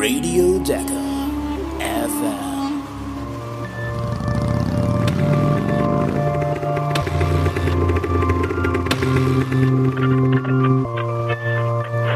[0.00, 1.28] Radio Decker
[1.80, 2.82] FM.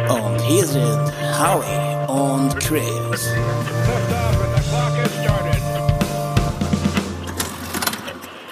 [0.08, 3.32] Und hier sind Howie und Chris.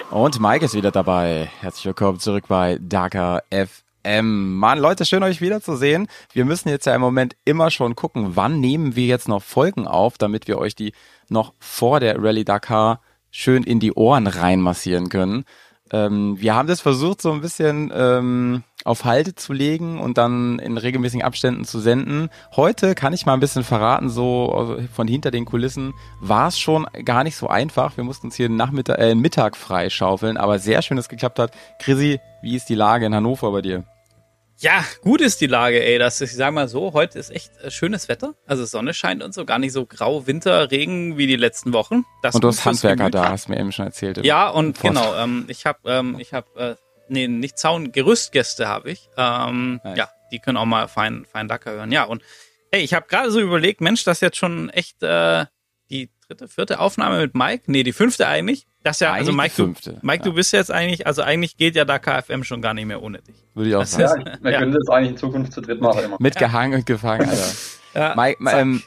[0.09, 1.49] Und Mike ist wieder dabei.
[1.61, 3.90] Herzlich willkommen zurück bei Dakar FM.
[4.03, 6.07] Mann, Leute, schön euch wiederzusehen.
[6.33, 9.87] Wir müssen jetzt ja im Moment immer schon gucken, wann nehmen wir jetzt noch Folgen
[9.87, 10.93] auf, damit wir euch die
[11.29, 15.45] noch vor der Rallye Dakar schön in die Ohren reinmassieren können.
[15.91, 20.57] Ähm, wir haben das versucht, so ein bisschen ähm, auf Halte zu legen und dann
[20.59, 22.29] in regelmäßigen Abständen zu senden.
[22.55, 26.87] Heute kann ich mal ein bisschen verraten, so von hinter den Kulissen war es schon
[27.03, 27.97] gar nicht so einfach.
[27.97, 31.51] Wir mussten uns hier Nachmittag, äh, Mittag freischaufeln, aber sehr schön, dass es geklappt hat.
[31.79, 33.83] Chrissy, wie ist die Lage in Hannover bei dir?
[34.61, 35.97] Ja, gut ist die Lage, ey.
[35.97, 38.35] Das, ich sag mal so, heute ist echt äh, schönes Wetter.
[38.45, 42.05] Also Sonne scheint und so, gar nicht so grau Winter, Regen wie die letzten Wochen.
[42.21, 44.23] Das und du hast Handwerker da, hast mir eben schon erzählt.
[44.23, 44.83] Ja, und Post.
[44.83, 46.75] genau, ähm, ich habe, ähm, ich habe, äh,
[47.09, 49.09] nee, nicht Zaun, Gerüstgäste habe ich.
[49.17, 49.97] Ähm, nice.
[49.97, 51.91] Ja, die können auch mal fein, fein Dacker hören.
[51.91, 52.21] Ja, und
[52.69, 55.47] ey, ich habe gerade so überlegt, Mensch, das ist jetzt schon echt äh,
[55.89, 57.63] die dritte, vierte Aufnahme mit Mike.
[57.67, 58.65] Nee, die fünfte eigentlich.
[58.83, 59.67] Das ja, also Mike, du,
[60.01, 60.29] Mike, ja.
[60.29, 63.21] du bist jetzt eigentlich, also eigentlich geht ja da KFM schon gar nicht mehr ohne
[63.21, 63.35] dich.
[63.53, 64.23] Würde ich auch das sagen.
[64.25, 64.59] Ja, wir ja.
[64.59, 66.03] können das eigentlich in Zukunft zu dritt machen.
[66.05, 66.17] Immer.
[66.19, 67.47] Mit gehangen und gefangen, Alter.
[67.93, 68.81] ja, Mike, ähm,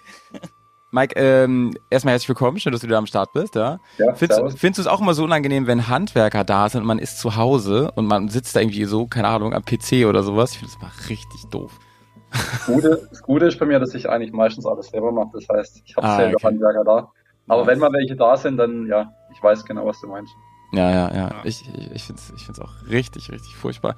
[0.91, 3.55] Mike ähm, erstmal herzlich willkommen, schön, dass du wieder am Start bist.
[3.55, 3.79] Ja?
[3.99, 6.99] Ja, findest, findest du es auch immer so unangenehm, wenn Handwerker da sind und man
[6.99, 10.53] ist zu Hause und man sitzt da irgendwie so, keine Ahnung, am PC oder sowas?
[10.53, 11.73] Ich finde das mal richtig doof.
[12.31, 15.31] Das Gute, das Gute ist bei mir, dass ich eigentlich meistens alles selber mache.
[15.35, 16.47] Das heißt, ich habe ah, selber okay.
[16.49, 17.13] Handwerker da.
[17.49, 20.33] Aber wenn mal welche da sind, dann ja, ich weiß genau, was du meinst.
[20.73, 21.29] Ja, ja, ja.
[21.29, 21.31] ja.
[21.45, 23.97] Ich, ich, ich finde es ich find's auch richtig, richtig furchtbar.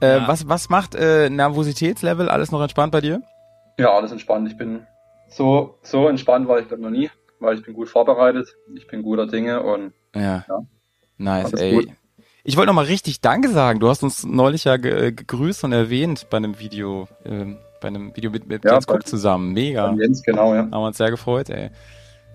[0.00, 0.28] Äh, ja.
[0.28, 2.28] was, was macht äh, Nervositätslevel?
[2.28, 3.22] Alles noch entspannt bei dir?
[3.78, 4.48] Ja, alles entspannt.
[4.48, 4.86] Ich bin
[5.28, 8.54] so, so entspannt war ich glaube noch nie, weil ich bin gut vorbereitet.
[8.76, 10.44] Ich bin guter Dinge und ja.
[10.48, 10.58] ja
[11.18, 11.74] nice, ey.
[11.74, 11.88] Gut.
[12.46, 13.80] Ich wollte noch mal richtig Danke sagen.
[13.80, 18.14] Du hast uns neulich ja ge gegrüßt und erwähnt bei einem Video, äh, bei einem
[18.14, 19.52] Video mit, mit ja, Jens Cook zusammen.
[19.52, 19.94] Mega.
[19.94, 20.60] Jens, genau, ja.
[20.60, 21.70] Haben wir uns sehr gefreut, ey.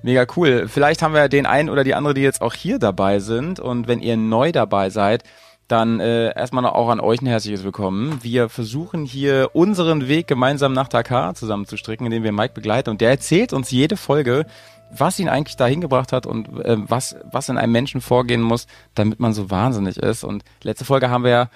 [0.01, 0.67] Mega cool.
[0.69, 3.59] Vielleicht haben wir den einen oder die andere, die jetzt auch hier dabei sind.
[3.59, 5.23] Und wenn ihr neu dabei seid,
[5.67, 8.19] dann äh, erstmal noch auch an euch ein herzliches Willkommen.
[8.23, 12.89] Wir versuchen hier unseren Weg gemeinsam nach Dakar zusammenzustricken, indem wir Mike begleiten.
[12.89, 14.45] Und der erzählt uns jede Folge,
[14.89, 18.67] was ihn eigentlich dahin gebracht hat und äh, was, was in einem Menschen vorgehen muss,
[18.95, 20.23] damit man so wahnsinnig ist.
[20.23, 21.49] Und letzte Folge haben wir ja,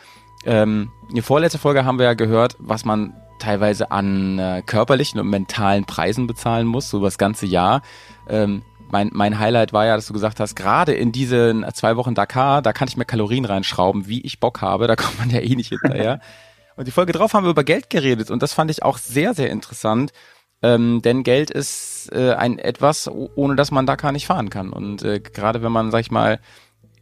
[0.46, 5.30] ähm, die vorletzte Folge haben wir ja gehört, was man teilweise an äh, körperlichen und
[5.30, 7.82] mentalen Preisen bezahlen muss, so das ganze Jahr.
[8.30, 12.14] Ähm, mein, mein Highlight war ja, dass du gesagt hast, gerade in diesen zwei Wochen
[12.14, 15.40] Dakar, da kann ich mir Kalorien reinschrauben, wie ich Bock habe, da kommt man ja
[15.40, 16.20] eh nicht hinterher.
[16.76, 19.34] und die Folge drauf haben wir über Geld geredet und das fand ich auch sehr,
[19.34, 20.12] sehr interessant.
[20.62, 24.72] Ähm, denn Geld ist äh, ein etwas, ohne dass man Dakar nicht fahren kann.
[24.72, 26.40] Und äh, gerade wenn man, sag ich mal,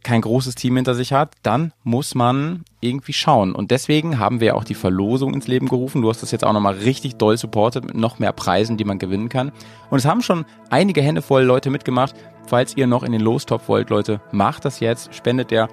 [0.02, 3.54] kein großes Team hinter sich hat, dann muss man irgendwie schauen.
[3.54, 6.02] Und deswegen haben wir auch die Verlosung ins Leben gerufen.
[6.02, 8.98] Du hast das jetzt auch nochmal richtig doll supportet mit noch mehr Preisen, die man
[8.98, 9.52] gewinnen kann.
[9.90, 12.14] Und es haben schon einige Hände voll Leute mitgemacht.
[12.46, 15.68] Falls ihr noch in den Lostopf wollt, Leute, macht das jetzt, spendet der.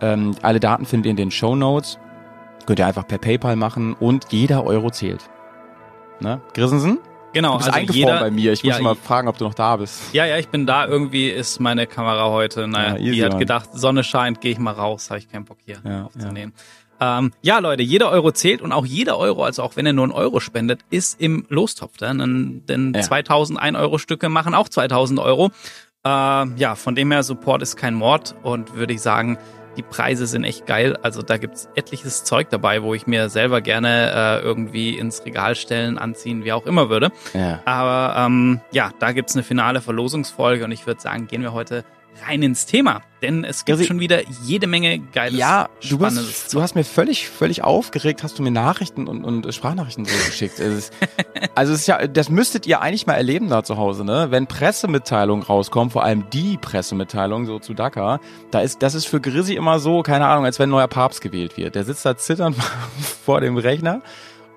[0.00, 1.98] Ähm, alle Daten findet ihr in den Show Notes.
[2.66, 5.28] Könnt ihr einfach per PayPal machen und jeder Euro zählt.
[6.20, 6.40] Ne?
[6.54, 6.98] Grissensen?
[7.32, 8.52] Genau, du bist also jeder, bei mir.
[8.52, 10.12] Ich muss ja, mal fragen, ob du noch da bist.
[10.12, 10.86] Ja, ja, ich bin da.
[10.86, 12.68] Irgendwie ist meine Kamera heute.
[12.68, 15.10] Naja, ja, die hat gedacht, Sonne scheint, gehe ich mal raus.
[15.10, 16.52] Habe ich keinen Bock hier ja, aufzunehmen.
[17.00, 17.18] Ja.
[17.18, 20.04] Ähm, ja, Leute, jeder Euro zählt und auch jeder Euro, also auch wenn er nur
[20.04, 21.96] einen Euro spendet, ist im Lostopf.
[21.96, 23.00] Denn, denn ja.
[23.00, 25.50] 2000 1 Euro Stücke machen auch 2000 Euro.
[26.04, 29.38] Äh, ja, von dem her Support ist kein Mord und würde ich sagen,
[29.76, 30.96] die Preise sind echt geil.
[31.02, 35.54] Also da gibt's etliches Zeug dabei, wo ich mir selber gerne äh, irgendwie ins Regal
[35.54, 37.10] stellen, anziehen, wie auch immer würde.
[37.34, 37.60] Ja.
[37.64, 41.84] Aber ähm, ja, da gibt's eine finale Verlosungsfolge und ich würde sagen, gehen wir heute
[42.26, 43.02] rein ins Thema.
[43.22, 46.82] Denn es gibt also, schon wieder jede Menge geiles Ja, du hast, du hast mir
[46.82, 50.58] völlig, völlig aufgeregt, hast du mir Nachrichten und, und Sprachnachrichten so geschickt.
[50.58, 50.92] Es ist,
[51.54, 54.28] also es ist ja, das müsstet ihr eigentlich mal erleben da zu Hause, ne?
[54.30, 58.20] Wenn Pressemitteilungen rauskommen, vor allem die Pressemitteilung so zu Dakar,
[58.50, 61.20] da ist, das ist für Grissi immer so, keine Ahnung, als wenn ein neuer Papst
[61.20, 61.76] gewählt wird.
[61.76, 62.56] Der sitzt da zitternd
[63.24, 64.02] vor dem Rechner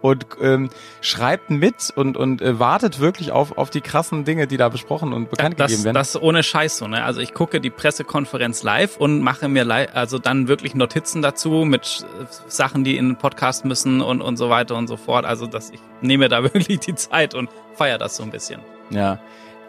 [0.01, 0.69] und ähm,
[1.01, 5.13] schreibt mit und, und äh, wartet wirklich auf, auf die krassen Dinge, die da besprochen
[5.13, 5.95] und bekannt das, gegeben werden.
[5.95, 7.03] Das ohne Scheiß so, ne?
[7.03, 12.05] Also ich gucke die Pressekonferenz live und mache mir also dann wirklich Notizen dazu mit
[12.19, 15.25] äh, Sachen, die in den Podcast müssen und, und so weiter und so fort.
[15.25, 18.61] Also dass ich nehme da wirklich die Zeit und feiere das so ein bisschen.
[18.89, 19.19] Ja.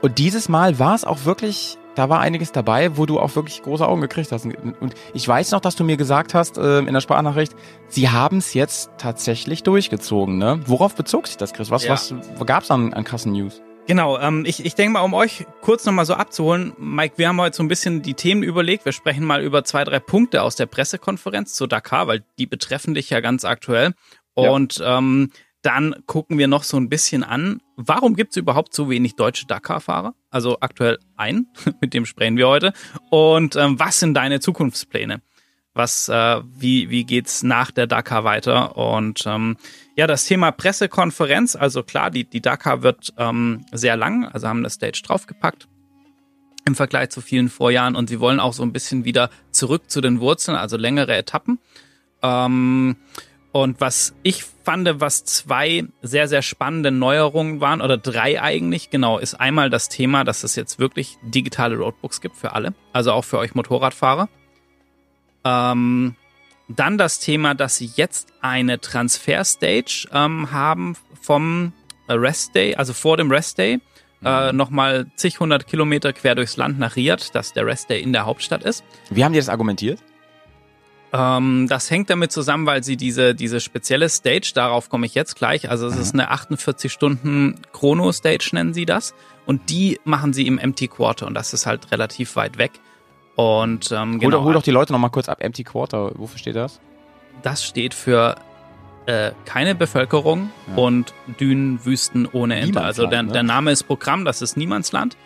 [0.02, 3.63] Und dieses Mal war es auch wirklich da war einiges dabei, wo du auch wirklich
[3.63, 4.45] große Augen gekriegt hast.
[4.45, 7.55] Und ich weiß noch, dass du mir gesagt hast äh, in der Sprachnachricht,
[7.89, 10.39] sie haben es jetzt tatsächlich durchgezogen.
[10.39, 10.61] Ne?
[10.67, 11.71] Worauf bezog sich das, Chris?
[11.71, 11.93] Was, ja.
[11.93, 12.15] was
[12.45, 13.63] gab es an, an krassen News?
[13.87, 17.41] Genau, ähm, ich, ich denke mal, um euch kurz nochmal so abzuholen, Mike, wir haben
[17.41, 18.85] heute so ein bisschen die Themen überlegt.
[18.85, 22.95] Wir sprechen mal über zwei, drei Punkte aus der Pressekonferenz zu Dakar, weil die betreffen
[22.95, 23.95] dich ja ganz aktuell.
[24.35, 24.99] Und ja.
[24.99, 25.31] ähm,
[25.63, 29.47] dann gucken wir noch so ein bisschen an, warum gibt es überhaupt so wenig deutsche
[29.47, 30.15] Dakar-Fahrer?
[30.37, 31.47] Also aktuell ein,
[31.81, 32.73] mit dem sprechen wir heute.
[33.11, 35.21] Und ähm, was sind deine Zukunftspläne?
[35.77, 38.77] was, äh, wie, wie geht's nach der Dakar weiter?
[38.77, 39.56] Und ähm,
[39.94, 44.61] ja, das Thema Pressekonferenz, also klar, die, die Dakar wird ähm, sehr lang, also haben
[44.61, 45.69] eine Stage draufgepackt
[46.67, 50.00] im Vergleich zu vielen Vorjahren und sie wollen auch so ein bisschen wieder zurück zu
[50.00, 51.61] den Wurzeln, also längere Etappen.
[52.23, 52.97] Ähm,
[53.62, 59.19] und was ich fand, was zwei sehr, sehr spannende Neuerungen waren, oder drei eigentlich, genau,
[59.19, 63.25] ist einmal das Thema, dass es jetzt wirklich digitale Roadbooks gibt für alle, also auch
[63.25, 64.29] für euch Motorradfahrer.
[65.44, 66.17] Ähm,
[66.69, 71.73] dann das Thema, dass sie jetzt eine Transfer-Stage ähm, haben vom
[72.11, 73.81] Rest Day, also vor dem Rest Day,
[74.23, 74.56] äh, mhm.
[74.59, 78.26] nochmal zig hundert Kilometer quer durchs Land nach Riyadh, dass der Rest Day in der
[78.26, 78.85] Hauptstadt ist.
[79.09, 80.00] Wie haben die das argumentiert?
[81.12, 85.37] Ähm, das hängt damit zusammen, weil sie diese, diese spezielle Stage, darauf komme ich jetzt
[85.37, 86.00] gleich, also es mhm.
[86.00, 89.14] ist eine 48 Stunden Chrono-Stage, nennen sie das.
[89.47, 92.73] Und die machen sie im Empty Quarter und das ist halt relativ weit weg.
[93.37, 94.44] Und ähm, hol, genau.
[94.44, 95.38] Hol doch die Leute nochmal kurz ab.
[95.41, 96.81] Empty Quarter, wofür steht das?
[97.43, 98.37] Das steht für
[99.06, 100.82] äh, keine Bevölkerung ja.
[100.82, 102.81] und Dünen, Wüsten ohne Ende.
[102.81, 103.32] Also der, ne?
[103.32, 105.17] der Name ist Programm, das ist Niemandsland.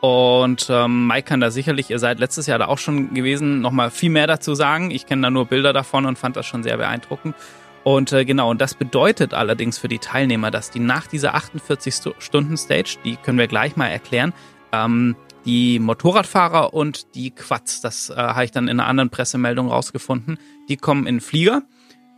[0.00, 3.90] Und ähm, Mike kann da sicherlich, ihr seid letztes Jahr da auch schon gewesen, nochmal
[3.90, 4.90] viel mehr dazu sagen.
[4.90, 7.34] Ich kenne da nur Bilder davon und fand das schon sehr beeindruckend.
[7.82, 12.98] Und äh, genau, und das bedeutet allerdings für die Teilnehmer, dass die nach dieser 48-Stunden-Stage,
[13.04, 14.32] die können wir gleich mal erklären,
[14.72, 19.68] ähm, die Motorradfahrer und die Quads, das äh, habe ich dann in einer anderen Pressemeldung
[19.68, 20.38] rausgefunden,
[20.68, 21.62] die kommen in Flieger,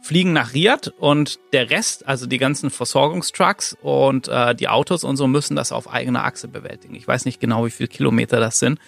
[0.08, 5.18] fliegen nach Riyadh und der Rest, also die ganzen Versorgungstrucks und äh, die Autos und
[5.18, 6.94] so müssen das auf eigener Achse bewältigen.
[6.94, 8.78] Ich weiß nicht genau, wie viele Kilometer das sind.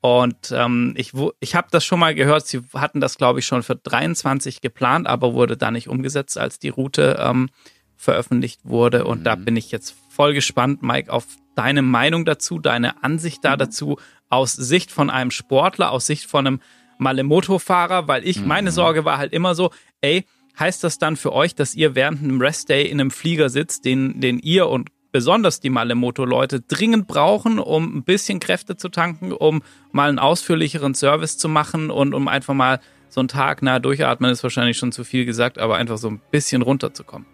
[0.00, 3.62] Und ähm, ich, ich habe das schon mal gehört, sie hatten das, glaube ich, schon
[3.62, 7.48] für 23 geplant, aber wurde da nicht umgesetzt, als die Route ähm,
[7.94, 9.04] veröffentlicht wurde.
[9.04, 9.24] Und mhm.
[9.24, 13.58] da bin ich jetzt voll gespannt, Mike, auf deine Meinung dazu, deine Ansicht da mhm.
[13.58, 13.98] dazu
[14.30, 16.60] aus Sicht von einem Sportler, aus Sicht von einem
[16.98, 18.48] Malemoto-Fahrer, weil ich, mhm.
[18.48, 19.70] meine Sorge war halt immer so,
[20.00, 20.24] ey,
[20.58, 24.20] heißt das dann für euch, dass ihr während einem Restday in einem Flieger sitzt, den,
[24.20, 29.62] den ihr und besonders die Malemoto-Leute dringend brauchen, um ein bisschen Kräfte zu tanken, um
[29.92, 34.30] mal einen ausführlicheren Service zu machen und um einfach mal so einen Tag, na, durchatmen
[34.30, 37.26] ist wahrscheinlich schon zu viel gesagt, aber einfach so ein bisschen runterzukommen.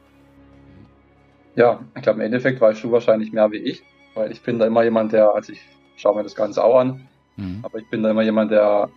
[1.57, 3.83] Ja, ich glaube, im Endeffekt weißt du wahrscheinlich mehr wie ich.
[4.15, 5.61] Weil ich bin da immer jemand, der, also ich
[5.97, 7.61] schaue mir das Ganze auch an, mhm.
[7.63, 8.91] aber ich bin da immer jemand, der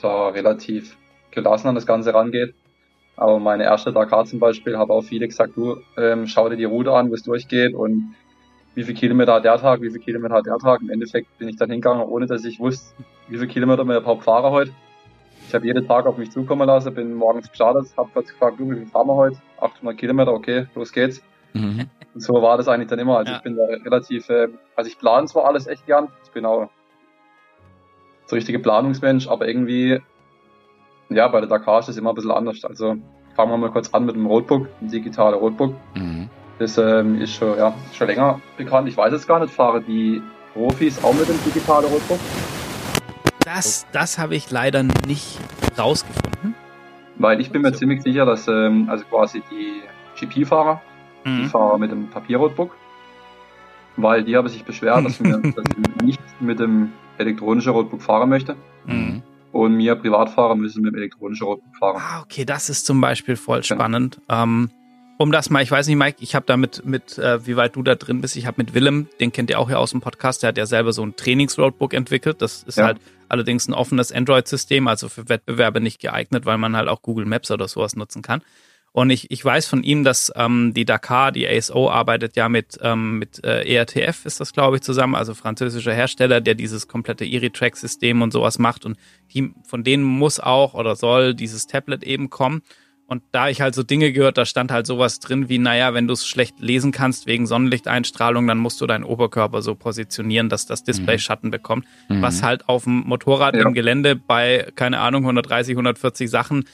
[0.00, 0.96] da relativ
[1.30, 2.54] gelassen an das Ganze rangeht.
[3.20, 6.64] Aber meine erste Dakar zum Beispiel, habe auch viele gesagt, du ähm, schau dir die
[6.64, 8.14] Route an, wo es durchgeht und
[8.74, 10.80] wie viele Kilometer hat der Tag, wie viele Kilometer hat der Tag.
[10.80, 12.94] Im Endeffekt bin ich dann hingegangen, ohne dass ich wusste,
[13.28, 14.70] wie viele Kilometer wir überhaupt fahren heute.
[15.46, 18.70] Ich habe jeden Tag auf mich zukommen lassen, bin morgens gestartet, habe kurz gefragt, du,
[18.70, 19.36] wie viel fahren wir heute?
[19.60, 21.22] 800 Kilometer, okay, los geht's.
[21.52, 21.90] Mhm.
[22.14, 23.18] Und so war das eigentlich dann immer.
[23.18, 23.36] Also ja.
[23.36, 26.70] ich bin da relativ, äh, also ich plane zwar alles echt gern, ich bin auch
[28.24, 30.00] so richtige Planungsmensch, aber irgendwie,
[31.10, 32.64] ja, bei der Dakar ist es immer ein bisschen anders.
[32.64, 32.96] Also
[33.34, 35.74] fangen wir mal kurz an mit dem Roadbook, dem digitalen Roadbook.
[35.94, 36.28] Mhm.
[36.58, 38.88] Das ähm, ist schon, ja, schon länger bekannt.
[38.88, 42.18] Ich weiß es gar nicht, fahren die Profis auch mit dem digitalen Roadbook?
[43.44, 45.38] Das, das habe ich leider nicht
[45.78, 46.54] rausgefunden.
[47.16, 49.82] Weil ich bin mir ziemlich sicher, dass ähm, also quasi die
[50.18, 50.80] GP-Fahrer
[51.24, 51.44] Mhm.
[51.44, 52.74] Ich fahre mit dem Papierrotebook,
[53.96, 58.28] weil die haben sich beschwert, dass, mir, dass ich nicht mit dem elektronischen Rotebook fahren
[58.28, 58.56] möchte.
[58.86, 59.22] Mhm.
[59.52, 61.96] Und mir Privatfahrer müssen mit dem elektronischen Rotebook fahren.
[62.00, 64.20] Ah, okay, das ist zum Beispiel voll spannend.
[64.28, 64.44] Ja.
[64.44, 64.70] Ähm,
[65.20, 67.76] um das mal, ich weiß nicht, Mike, ich habe da mit, mit äh, wie weit
[67.76, 70.00] du da drin bist, ich habe mit Willem, den kennt ihr auch hier aus dem
[70.00, 72.40] Podcast, der hat ja selber so ein Trainingsroadbook entwickelt.
[72.40, 72.86] Das ist ja.
[72.86, 77.26] halt allerdings ein offenes Android-System, also für Wettbewerbe nicht geeignet, weil man halt auch Google
[77.26, 78.40] Maps oder sowas nutzen kann.
[78.92, 82.76] Und ich, ich weiß von ihm, dass ähm, die Dakar, die ASO, arbeitet ja mit,
[82.82, 87.24] ähm, mit äh, ERTF, ist das, glaube ich, zusammen, also französischer Hersteller, der dieses komplette
[87.24, 88.84] Iri-Track-System und sowas macht.
[88.84, 88.98] Und
[89.32, 92.62] die, von denen muss auch oder soll dieses Tablet eben kommen.
[93.06, 96.06] Und da ich halt so Dinge gehört, da stand halt sowas drin wie, naja, wenn
[96.06, 100.66] du es schlecht lesen kannst wegen Sonnenlichteinstrahlung, dann musst du deinen Oberkörper so positionieren, dass
[100.66, 101.18] das Display mhm.
[101.18, 101.86] Schatten bekommt.
[102.08, 102.22] Mhm.
[102.22, 103.62] Was halt auf dem Motorrad ja.
[103.62, 106.64] im Gelände bei, keine Ahnung, 130, 140 Sachen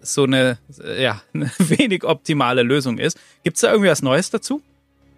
[0.00, 0.58] so eine,
[0.98, 3.18] ja, eine wenig optimale Lösung ist.
[3.42, 4.62] Gibt es da irgendwie was Neues dazu?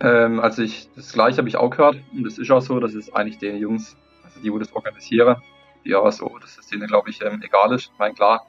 [0.00, 2.94] Ähm, also ich, das gleiche habe ich auch gehört und das ist auch so, dass
[2.94, 5.36] es eigentlich den Jungs, also die, wo das organisieren,
[5.84, 7.90] die auch so, dass es denen, glaube ich, ähm, egal ist.
[7.92, 8.46] Ich meine, klar,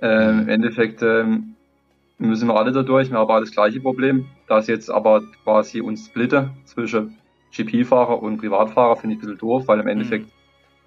[0.00, 1.56] ähm, im Endeffekt ähm,
[2.18, 5.80] müssen wir alle da durch, wir haben aber das gleiche Problem, dass jetzt aber quasi
[5.80, 7.18] uns splitte zwischen
[7.50, 10.32] GP-Fahrer und Privatfahrer finde ich ein bisschen doof, weil im Endeffekt mhm.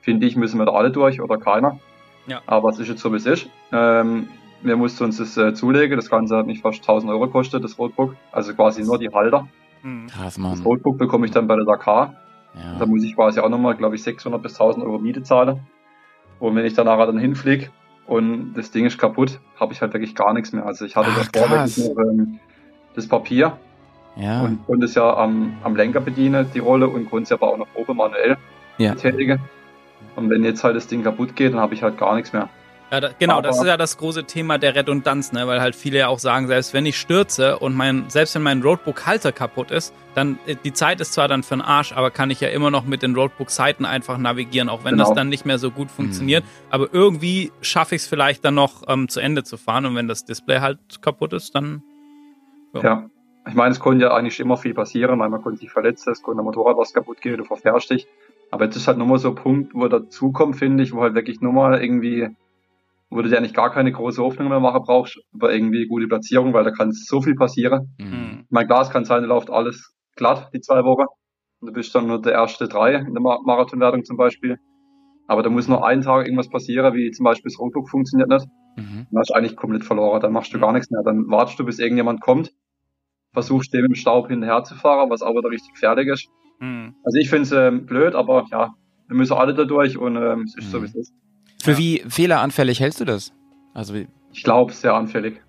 [0.01, 1.79] finde ich, müssen wir da alle durch oder keiner.
[2.27, 2.41] Ja.
[2.45, 3.49] Aber es ist jetzt so, wie es ist.
[3.71, 4.29] Ähm,
[4.63, 5.95] wir mussten uns das äh, zulegen.
[5.97, 8.15] Das Ganze hat mich fast 1000 Euro gekostet, das Roadbook.
[8.31, 9.47] Also quasi nur die Halter.
[9.83, 10.07] Mhm.
[10.07, 10.51] Krass, Mann.
[10.51, 12.15] Das Roadbook bekomme ich dann bei der Dakar.
[12.55, 12.79] Ja.
[12.79, 15.61] Da muss ich quasi auch nochmal, glaube ich, 600 bis 1000 Euro Miete zahlen.
[16.39, 17.69] Und wenn ich dann nachher dann hinfliege
[18.07, 20.65] und das Ding ist kaputt, habe ich halt wirklich gar nichts mehr.
[20.65, 22.39] Also ich hatte Ach, davor wirklich nur ähm,
[22.95, 23.57] das Papier
[24.15, 24.41] ja.
[24.41, 27.57] und konnte es ja am, am Lenker bedienen, die Rolle, und konnte es aber auch
[27.57, 28.37] noch oben manuell
[28.77, 28.93] ja.
[28.93, 29.39] betätigen.
[30.15, 32.49] Und wenn jetzt halt das Ding kaputt geht, dann habe ich halt gar nichts mehr.
[32.91, 35.47] Ja, da, genau, Aber das ist ja das große Thema der Redundanz, ne?
[35.47, 38.61] weil halt viele ja auch sagen, selbst wenn ich stürze und mein, selbst wenn mein
[38.61, 42.29] Roadbook-Halter kaputt ist, dann äh, die Zeit ist zwar dann für den Arsch, aber kann
[42.31, 45.05] ich ja immer noch mit den Roadbook-Seiten einfach navigieren, auch wenn genau.
[45.05, 46.43] das dann nicht mehr so gut funktioniert.
[46.43, 46.49] Mhm.
[46.69, 50.09] Aber irgendwie schaffe ich es vielleicht dann noch ähm, zu Ende zu fahren und wenn
[50.09, 51.83] das Display halt kaputt ist, dann.
[52.73, 52.83] Ja.
[52.83, 53.09] ja.
[53.47, 56.21] Ich meine, es konnte ja eigentlich immer viel passieren, weil man konnte sich verletzen, es
[56.21, 58.05] konnte der Motorrad was kaputt gehen, du verfährst dich.
[58.51, 61.39] Aber jetzt ist halt nochmal so ein Punkt, wo dazukommt, finde ich, wo halt wirklich
[61.39, 62.27] nochmal irgendwie
[63.11, 66.53] wo du dir eigentlich gar keine große Hoffnung mehr machen brauchst über irgendwie gute Platzierung,
[66.53, 67.93] weil da kann so viel passieren.
[67.99, 68.45] Mhm.
[68.49, 71.05] Mein Glas kann sein, da läuft alles glatt die zwei Wochen.
[71.59, 74.57] Und du bist dann nur der erste drei in der Marathonwertung zum Beispiel.
[75.27, 78.47] Aber da muss nur einen Tag irgendwas passieren, wie zum Beispiel das Roadbook funktioniert nicht.
[78.77, 79.07] Mhm.
[79.11, 80.21] Dann hast du eigentlich komplett verloren.
[80.21, 81.01] Dann machst du gar nichts mehr.
[81.03, 82.51] Dann wartest du, bis irgendjemand kommt,
[83.33, 86.29] versuchst dem im Staub hinterher zu fahren, was aber da richtig fertig ist.
[86.59, 86.95] Mhm.
[87.03, 88.73] Also ich finde es ähm, blöd, aber ja,
[89.07, 90.71] wir müssen alle da durch und ähm, es ist mhm.
[90.71, 91.13] so, wie es ist.
[91.61, 91.77] Für ja.
[91.77, 93.33] wie fehleranfällig hältst du das?
[93.73, 94.07] Also wie?
[94.33, 95.41] Ich glaube, sehr anfällig.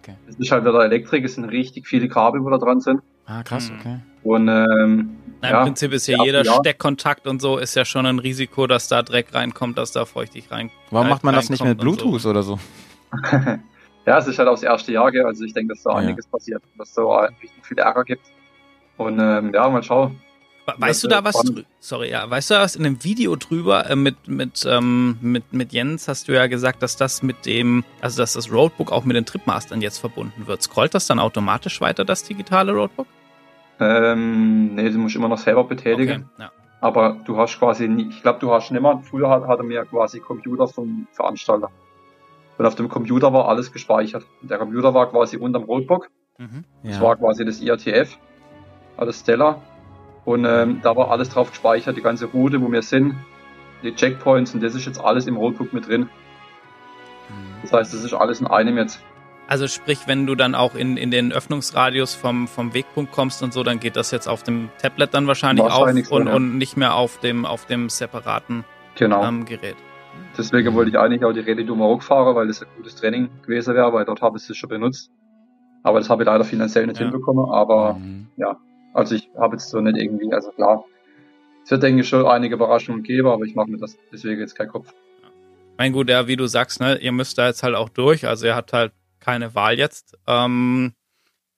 [0.00, 0.14] Okay.
[0.28, 3.00] Es ist halt wieder Elektrik, es sind richtig viele Kabel, wo da dran sind.
[3.26, 3.78] Ah, krass, mhm.
[3.78, 3.98] okay.
[4.22, 8.06] Und ähm, Na, im ja, Prinzip ist ja jeder Steckkontakt und so ist ja schon
[8.06, 10.70] ein Risiko, dass da Dreck reinkommt, dass da feuchtig rein.
[10.90, 12.30] Warum macht man das nicht mit Bluetooth so.
[12.30, 12.58] oder so?
[14.06, 15.24] ja, es ist halt auch das erste Jahr, gell?
[15.24, 16.30] also ich denke, dass da ah, einiges ja.
[16.30, 17.02] passiert, dass da
[17.42, 18.24] richtig viele Ärger gibt.
[18.96, 20.20] Und ähm, ja, mal schauen.
[20.76, 21.42] Weißt du da was?
[21.80, 22.28] Sorry, ja.
[22.28, 26.08] Weißt du da was in einem Video drüber äh, mit mit ähm, mit mit Jens?
[26.08, 29.24] Hast du ja gesagt, dass das mit dem, also dass das Roadbook auch mit den
[29.24, 30.62] Tripmastern jetzt verbunden wird.
[30.62, 33.06] Scrollt das dann automatisch weiter das digitale Roadbook?
[33.80, 36.28] Ähm, nee, du musst immer noch selber betätigen.
[36.34, 36.50] Okay, ja.
[36.80, 39.00] Aber du hast quasi, nie, ich glaube, du hast nicht mehr.
[39.08, 41.70] Früher hat, hatte mir quasi Computer vom Veranstalter.
[42.56, 44.24] Und auf dem Computer war alles gespeichert.
[44.42, 46.08] Der Computer war quasi unterm Roadbook.
[46.38, 46.90] Mhm, ja.
[46.90, 48.16] Das war quasi das IATF,
[48.96, 49.60] also Stella.
[50.28, 53.14] Und ähm, da war alles drauf gespeichert, die ganze Route, wo wir sind,
[53.82, 56.10] die Checkpoints und das ist jetzt alles im Roadbook mit drin.
[57.62, 59.02] Das heißt, das ist alles in einem jetzt.
[59.46, 63.54] Also sprich, wenn du dann auch in, in den Öffnungsradius vom, vom Wegpunkt kommst und
[63.54, 66.34] so, dann geht das jetzt auf dem Tablet dann wahrscheinlich, wahrscheinlich auf so, und, ja.
[66.34, 68.66] und nicht mehr auf dem, auf dem separaten
[68.96, 69.24] genau.
[69.24, 69.76] ähm, Gerät.
[70.36, 73.30] Deswegen wollte ich eigentlich auch die Rallye du Maroc fahren, weil das ein gutes Training
[73.40, 75.10] gewesen wäre, weil dort habe ich es schon benutzt.
[75.82, 77.06] Aber das habe ich leider finanziell nicht ja.
[77.06, 77.50] hinbekommen.
[77.50, 78.26] Aber mhm.
[78.36, 78.58] ja,
[78.92, 80.84] also ich habe jetzt so nicht irgendwie, also klar,
[81.64, 84.54] es wird denke ich schon einige Überraschungen geben, aber ich mache mir das deswegen jetzt
[84.54, 84.92] keinen Kopf.
[85.76, 88.46] Mein gut, ja, wie du sagst, ne, ihr müsst da jetzt halt auch durch, also
[88.46, 90.16] ihr habt halt keine Wahl jetzt.
[90.26, 90.92] Ähm,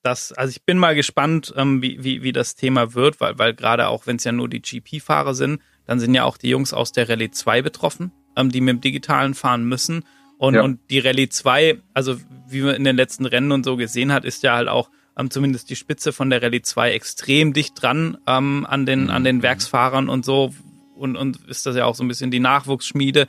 [0.02, 3.54] das, also ich bin mal gespannt, ähm, wie, wie, wie das Thema wird, weil, weil
[3.54, 6.72] gerade auch wenn es ja nur die GP-Fahrer sind, dann sind ja auch die Jungs
[6.72, 10.04] aus der Rallye 2 betroffen, ähm, die mit dem Digitalen fahren müssen.
[10.38, 10.62] Und, ja.
[10.62, 12.16] und die Rallye 2, also
[12.48, 15.30] wie man in den letzten Rennen und so gesehen hat, ist ja halt auch ähm,
[15.30, 19.38] zumindest die Spitze von der Rallye 2 extrem dicht dran ähm, an, den, an den
[19.38, 19.42] mhm.
[19.42, 20.52] Werksfahrern und so.
[20.96, 23.26] Und, und ist das ja auch so ein bisschen die Nachwuchsschmiede.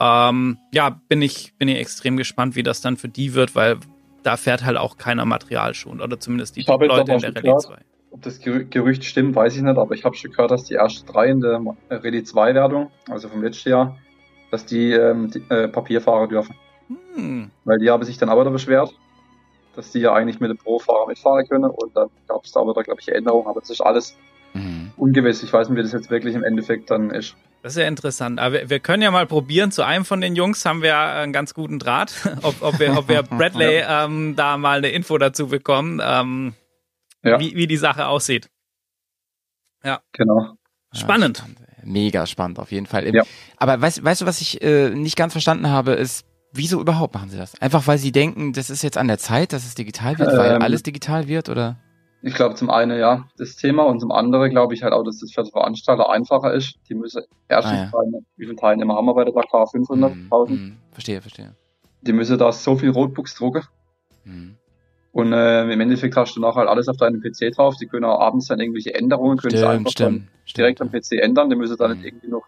[0.00, 3.78] Ähm, ja, bin ich, bin ich extrem gespannt, wie das dann für die wird, weil
[4.22, 7.76] da fährt halt auch keiner Material schon oder zumindest die Leute in der Rallye 2.
[8.10, 11.06] Ob das Gerücht stimmt, weiß ich nicht, aber ich habe schon gehört, dass die ersten
[11.06, 13.98] drei in der Rallye 2 Wertung, also vom letzten Jahr,
[14.50, 16.54] dass die, ähm, die äh, Papierfahrer dürfen.
[17.14, 17.50] Hm.
[17.64, 18.94] Weil die haben sich dann aber da beschwert,
[19.76, 22.82] dass die ja eigentlich mit dem Pro-Fahrer mitfahren können und dann gab es da aber,
[22.82, 24.16] glaube ich, Änderungen, aber das ist alles
[24.54, 24.92] mhm.
[24.96, 25.42] ungewiss.
[25.42, 27.36] Ich weiß nicht, wie das jetzt wirklich im Endeffekt dann ist.
[27.62, 28.40] Das ist ja interessant.
[28.40, 29.70] Aber wir, wir können ja mal probieren.
[29.70, 32.12] Zu einem von den Jungs haben wir einen ganz guten Draht,
[32.42, 34.04] ob, ob, wir, ob wir Bradley ja.
[34.04, 36.54] ähm, da mal eine Info dazu bekommen, ähm,
[37.22, 37.40] ja.
[37.40, 38.50] wie, wie die Sache aussieht.
[39.82, 40.00] Ja.
[40.12, 40.54] Genau.
[40.92, 41.38] Spannend.
[41.38, 43.14] Ja, Mega spannend, auf jeden Fall.
[43.14, 43.24] Ja.
[43.56, 47.28] Aber weißt, weißt du, was ich äh, nicht ganz verstanden habe, ist, wieso überhaupt machen
[47.28, 47.60] sie das?
[47.60, 50.38] Einfach weil sie denken, das ist jetzt an der Zeit, dass es digital wird, ähm,
[50.38, 51.76] weil alles digital wird, oder?
[52.22, 55.18] Ich glaube zum einen ja das Thema und zum anderen glaube ich halt auch, dass
[55.18, 56.76] das für die Veranstalter einfacher ist.
[56.88, 58.20] Die müssen erstens ah, ja.
[58.36, 59.66] wie viele Teilnehmer haben wir bei der Dakar?
[59.66, 60.48] 500.000?
[60.48, 61.54] Mm, mm, verstehe, verstehe.
[62.00, 63.64] Die müssen da so viel Rotbooks drucken.
[64.24, 64.52] Mm.
[65.12, 67.76] Und äh, im Endeffekt hast du nachher halt alles auf deinem PC drauf.
[67.76, 71.50] Die können auch abends dann irgendwelche Änderungen, können stimmt, einfach stimmt, direkt am PC ändern.
[71.50, 72.06] Die müssen dann nicht mhm.
[72.06, 72.44] irgendwie noch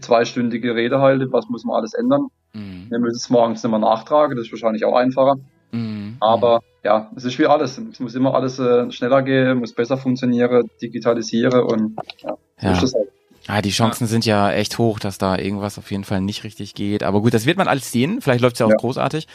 [0.00, 2.28] zweistündige Rede halten, was muss man alles ändern.
[2.52, 2.86] Mhm.
[2.88, 5.36] Wir müssen es morgens nicht mehr nachtragen, das ist wahrscheinlich auch einfacher.
[5.72, 6.16] Mhm.
[6.20, 7.78] Aber ja, es ist wie alles.
[7.78, 12.72] Es muss immer alles äh, schneller gehen, muss besser funktionieren, digitalisieren und ja, ja.
[12.72, 13.08] ist das halt.
[13.46, 14.08] Ah, die Chancen ja.
[14.08, 17.02] sind ja echt hoch, dass da irgendwas auf jeden Fall nicht richtig geht.
[17.02, 18.22] Aber gut, das wird man alles sehen.
[18.22, 18.76] Vielleicht läuft es ja auch ja.
[18.76, 19.26] großartig.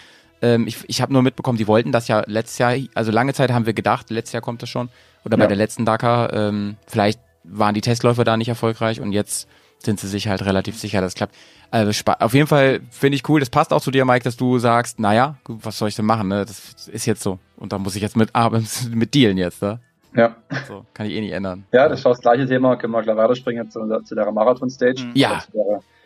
[0.41, 3.51] Ähm, ich ich habe nur mitbekommen, die wollten das ja letztes Jahr, also lange Zeit
[3.51, 4.89] haben wir gedacht, letztes Jahr kommt das schon.
[5.25, 6.33] Oder bei der letzten Dakar.
[6.33, 9.47] Ähm, vielleicht waren die Testläufer da nicht erfolgreich und jetzt
[9.83, 11.35] sind sie sich halt relativ sicher, dass es klappt.
[11.71, 13.39] Also auf jeden Fall finde ich cool.
[13.39, 16.27] Das passt auch zu dir, Mike, dass du sagst, naja, was soll ich denn machen?
[16.27, 16.45] Ne?
[16.45, 17.39] Das ist jetzt so.
[17.57, 18.31] Und da muss ich jetzt mit,
[18.91, 19.79] mit dealen jetzt, ne?
[20.15, 20.35] Ja.
[20.67, 21.65] So, kann ich eh nicht ändern.
[21.71, 22.75] Ja, das ist das gleiche Thema.
[22.75, 25.11] Können wir gleich weiterspringen zu, zu der Marathon-Stage.
[25.13, 25.43] Ja.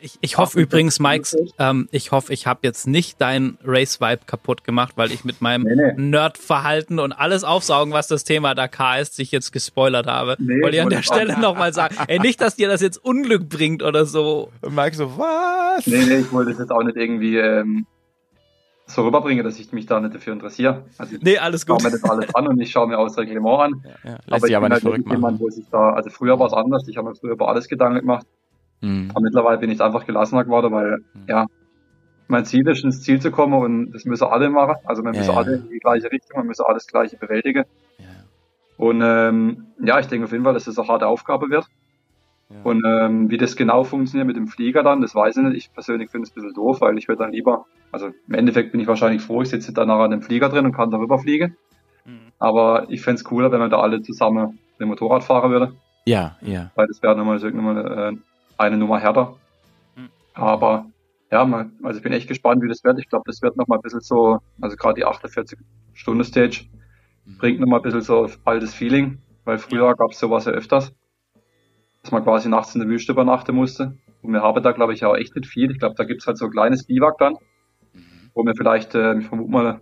[0.01, 1.25] Ich, ich hoffe übrigens, Mike,
[1.59, 5.63] ähm, ich hoffe, ich habe jetzt nicht dein Race-Vibe kaputt gemacht, weil ich mit meinem
[5.63, 5.93] nee, nee.
[5.95, 10.35] Nerd-Verhalten und alles aufsaugen, was das Thema Dakar ist, sich jetzt gespoilert habe.
[10.39, 11.95] Nee, Wollte ich an der Stelle nochmal sagen.
[12.07, 14.51] Ey, nicht, dass dir das jetzt Unglück bringt oder so.
[14.59, 15.87] Und Mike so, was?
[15.87, 17.85] Nee, nee, ich wollte das jetzt auch nicht irgendwie ähm,
[18.93, 20.83] so rüberbringen, dass ich mich da nicht dafür interessiere.
[20.97, 21.77] Also nee, alles gut.
[21.77, 23.83] Ich schaue mir das alles an und ich schaue mir auch das Reglement an.
[23.83, 24.17] Ja, ja.
[24.29, 26.97] aber ich aber bin halt jemand, wo sich da, also früher war es anders, ich
[26.97, 28.27] habe mir früher über alles Gedanken gemacht.
[28.81, 29.09] Mhm.
[29.11, 31.25] Aber mittlerweile bin ich einfach gelassener geworden, weil, mhm.
[31.27, 31.45] ja,
[32.27, 34.75] mein Ziel ist, ins Ziel zu kommen und das müssen alle machen.
[34.85, 37.65] Also wir müssen ja, alle in die gleiche Richtung, wir müssen alles Gleiche bewältigen.
[38.77, 41.67] Und ähm, ja, ich denke auf jeden Fall, dass das eine harte Aufgabe wird.
[42.63, 45.57] Und ähm, wie das genau funktioniert mit dem Flieger dann, das weiß ich nicht.
[45.57, 48.71] Ich persönlich finde es ein bisschen doof, weil ich würde dann lieber, also im Endeffekt
[48.71, 51.19] bin ich wahrscheinlich froh, ich sitze dann nachher an dem Flieger drin und kann darüber
[51.19, 51.57] fliegen.
[52.05, 52.31] Mhm.
[52.39, 55.73] Aber ich fände es cooler, wenn wir da alle zusammen mit dem Motorrad fahren würde.
[56.05, 56.71] Ja, ja.
[56.75, 58.17] Weil das wäre nochmal, nochmal äh,
[58.57, 59.35] eine Nummer härter.
[59.95, 60.09] Mhm.
[60.33, 60.85] Aber
[61.31, 62.99] ja, mal, also ich bin echt gespannt, wie das wird.
[62.99, 66.65] Ich glaube, das wird nochmal ein bisschen so, also gerade die 48-Stunden-Stage
[67.25, 67.37] mhm.
[67.37, 69.93] bringt nochmal ein bisschen so altes Feeling, weil früher ja.
[69.93, 70.93] gab es sowas ja öfters
[72.03, 73.97] dass man quasi nachts in der Wüste übernachten musste.
[74.21, 75.71] Und wir haben da, glaube ich, auch echt nicht viel.
[75.71, 77.37] Ich glaube, da gibt's halt so ein kleines Biwak dann,
[78.33, 79.81] wo wir vielleicht, äh, ich vermute mal,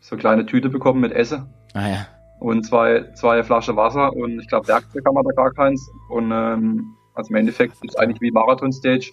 [0.00, 1.46] so kleine Tüte bekommen mit Essen.
[1.72, 2.06] Ah ja.
[2.38, 5.90] Und zwei, zwei Flaschen Wasser und ich glaube, Werkzeug haben wir da gar keins.
[6.10, 9.12] Und ähm, also im Endeffekt ist es eigentlich wie Marathon Stage.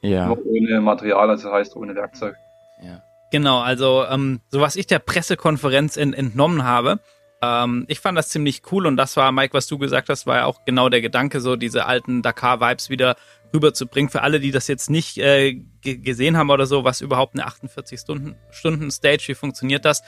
[0.00, 0.28] Ja.
[0.28, 2.36] Nur ohne Material, also heißt ohne Werkzeug.
[2.80, 3.02] Ja.
[3.32, 7.00] Genau, also ähm, so was ich der Pressekonferenz ent entnommen habe,
[7.40, 10.36] ähm, ich fand das ziemlich cool und das war, Mike, was du gesagt hast, war
[10.36, 13.16] ja auch genau der Gedanke, so diese alten Dakar-Vibes wieder
[13.54, 14.10] rüberzubringen.
[14.10, 19.24] Für alle, die das jetzt nicht äh, gesehen haben oder so, was überhaupt eine 48-Stunden-Stage,
[19.28, 20.02] wie funktioniert das?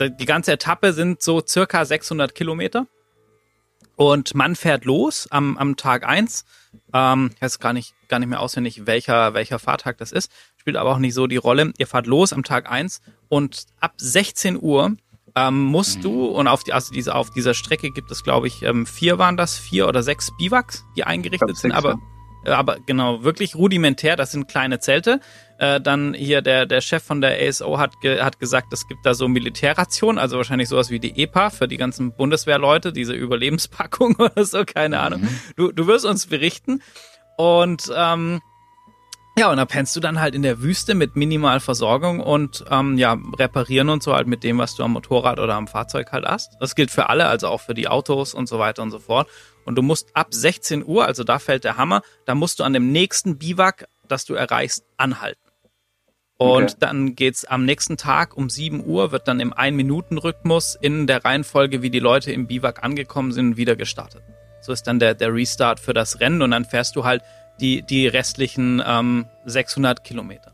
[0.00, 2.86] Die ganze Etappe sind so circa 600 Kilometer.
[3.96, 6.44] Und man fährt los am, am Tag eins.
[6.92, 10.32] Ähm, ich weiß gar nicht, gar nicht mehr auswendig, welcher, welcher Fahrtag das ist.
[10.56, 11.72] Spielt aber auch nicht so die Rolle.
[11.78, 14.96] Ihr fahrt los am Tag eins und ab 16 Uhr
[15.34, 16.02] ähm, musst mhm.
[16.02, 19.18] du, und auf, die, also diese, auf dieser Strecke gibt es, glaube ich, ähm, vier
[19.18, 21.98] waren das, vier oder sechs Biwaks, die eingerichtet sind, aber,
[22.44, 25.20] äh, aber genau, wirklich rudimentär, das sind kleine Zelte.
[25.58, 29.06] Äh, dann hier der, der Chef von der ASO hat, ge, hat gesagt, es gibt
[29.06, 34.16] da so Militärrationen, also wahrscheinlich sowas wie die EPA für die ganzen Bundeswehrleute, diese Überlebenspackung
[34.18, 35.02] oder so, keine mhm.
[35.02, 35.28] Ahnung.
[35.56, 36.82] Du, du wirst uns berichten.
[37.38, 38.40] Und ähm,
[39.38, 42.98] ja, und da pennst du dann halt in der Wüste mit minimal Versorgung und ähm,
[42.98, 46.26] ja, reparieren und so halt mit dem, was du am Motorrad oder am Fahrzeug halt
[46.26, 46.52] hast.
[46.60, 49.28] Das gilt für alle, also auch für die Autos und so weiter und so fort.
[49.64, 52.74] Und du musst ab 16 Uhr, also da fällt der Hammer, da musst du an
[52.74, 55.40] dem nächsten Biwak, das du erreichst, anhalten.
[56.36, 56.74] Und okay.
[56.80, 61.82] dann geht's am nächsten Tag um 7 Uhr, wird dann im 1-Minuten-Rhythmus in der Reihenfolge,
[61.82, 64.22] wie die Leute im Biwak angekommen sind, wieder gestartet.
[64.60, 67.22] So ist dann der, der Restart für das Rennen und dann fährst du halt
[67.60, 70.52] die, die restlichen ähm, 600 Kilometer.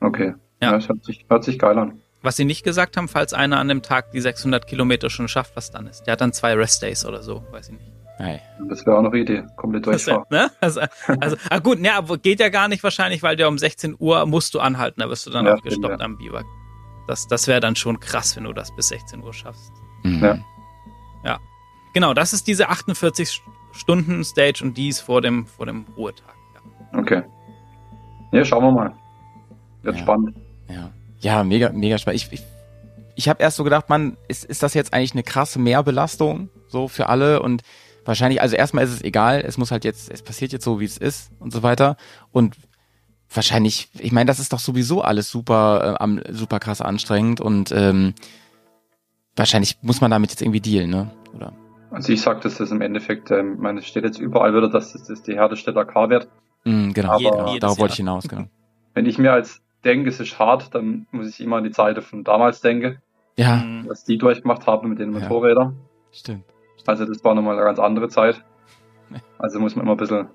[0.00, 0.34] Okay.
[0.62, 0.70] Ja.
[0.70, 2.00] ja, das hört sich, hört sich geil an.
[2.22, 5.56] Was sie nicht gesagt haben, falls einer an dem Tag die 600 Kilometer schon schafft,
[5.56, 6.04] was dann ist.
[6.04, 7.92] Der hat dann zwei Restdays oder so, weiß ich nicht.
[8.18, 8.40] Hey.
[8.68, 10.24] Das wäre auch noch eine Idee, komplett durchfahren.
[10.30, 10.50] Ne?
[10.60, 10.82] Also,
[11.20, 14.26] also ah gut, ja, aber geht ja gar nicht wahrscheinlich, weil der um 16 Uhr
[14.26, 16.04] musst du anhalten, da wirst du dann ja, auch gestoppt ja.
[16.04, 16.44] am Biwak.
[17.08, 19.72] Das, das wäre dann schon krass, wenn du das bis 16 Uhr schaffst.
[20.02, 20.22] Mhm.
[20.22, 20.38] Ja.
[21.24, 21.38] Ja.
[21.94, 26.34] Genau, das ist diese 48 Stunden Stage und die ist vor dem, vor dem Ruhetag.
[26.92, 27.22] Okay.
[28.32, 28.92] Ja, schauen wir mal.
[29.82, 30.02] Wird ja.
[30.02, 30.36] spannend.
[30.68, 30.90] Ja.
[31.20, 32.22] Ja, mega, mega spannend.
[32.22, 32.42] Ich, ich,
[33.16, 36.88] ich habe erst so gedacht, man, ist, ist das jetzt eigentlich eine krasse Mehrbelastung so
[36.88, 37.62] für alle und
[38.04, 40.84] wahrscheinlich, also erstmal ist es egal, es muss halt jetzt, es passiert jetzt so, wie
[40.84, 41.96] es ist und so weiter.
[42.32, 42.56] Und
[43.32, 48.14] wahrscheinlich, ich meine, das ist doch sowieso alles super, äh, super krass anstrengend und ähm,
[49.36, 51.10] wahrscheinlich muss man damit jetzt irgendwie dealen, ne?
[51.34, 51.52] Oder?
[51.90, 55.04] Also ich sag, dass das im Endeffekt, ähm, meine, steht jetzt überall wieder, dass das,
[55.04, 56.28] das die härteste Dakar wird.
[56.64, 58.28] Mm, genau, aber darauf wollte ich hinaus.
[58.28, 58.44] Genau.
[58.94, 62.02] Wenn ich mir als denke, es ist hart, dann muss ich immer an die Zeit
[62.02, 62.98] von damals denken.
[63.36, 63.56] Ja.
[63.56, 63.88] Mm.
[63.88, 65.68] Was die durchgemacht haben mit den Motorrädern.
[65.68, 66.44] Ja, stimmt.
[66.86, 68.44] Also das war nochmal eine ganz andere Zeit.
[69.38, 70.28] Also muss man immer ein bisschen.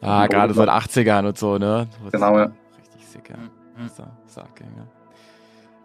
[0.00, 1.86] Ah, gerade so in den 80ern und so, ne?
[2.10, 2.50] Genau, ja.
[2.76, 3.36] Richtig sick, ja.
[3.36, 3.88] Mhm.
[3.88, 4.86] So, Sack, ja.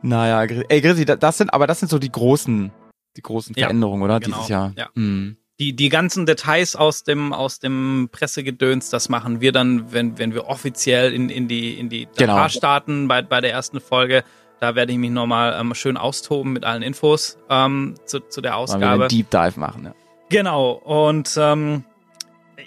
[0.01, 2.71] Naja, ey Grizzly, das sind, aber das sind so die großen,
[3.15, 4.19] die großen Veränderungen, ja, oder?
[4.19, 4.73] Genau, Dieses Jahr.
[4.75, 4.89] Ja.
[4.95, 5.37] Mhm.
[5.59, 10.33] Die, die ganzen Details aus dem, aus dem Pressegedöns, das machen wir dann, wenn, wenn
[10.33, 12.49] wir offiziell in, in die, in die Dakar genau.
[12.49, 14.23] starten bei, bei der ersten Folge.
[14.59, 18.57] Da werde ich mich nochmal ähm, schön austoben mit allen Infos ähm, zu, zu der
[18.57, 18.85] Ausgabe.
[18.85, 19.93] Wollen wir Deep Dive machen, ja.
[20.29, 20.71] Genau.
[20.71, 21.83] Und ähm,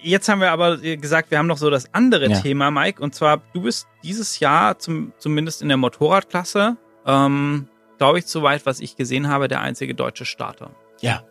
[0.03, 2.41] jetzt haben wir aber gesagt, wir haben noch so das andere ja.
[2.41, 3.03] Thema, Mike.
[3.03, 8.67] Und zwar, du bist dieses Jahr zum, zumindest in der Motorradklasse, ähm, glaube ich, soweit,
[8.67, 10.71] was ich gesehen habe, der einzige deutsche Starter.
[11.01, 11.23] Ja.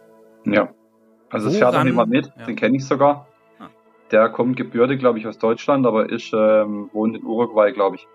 [0.45, 0.69] Ja.
[1.29, 2.45] Also es fährt noch jemand mit, ja.
[2.45, 3.27] den kenne ich sogar.
[3.59, 3.67] Ah.
[4.11, 8.07] Der kommt gebürtig, glaube ich, aus Deutschland, aber ist, ähm, wohnt in Uruguay, glaube ich.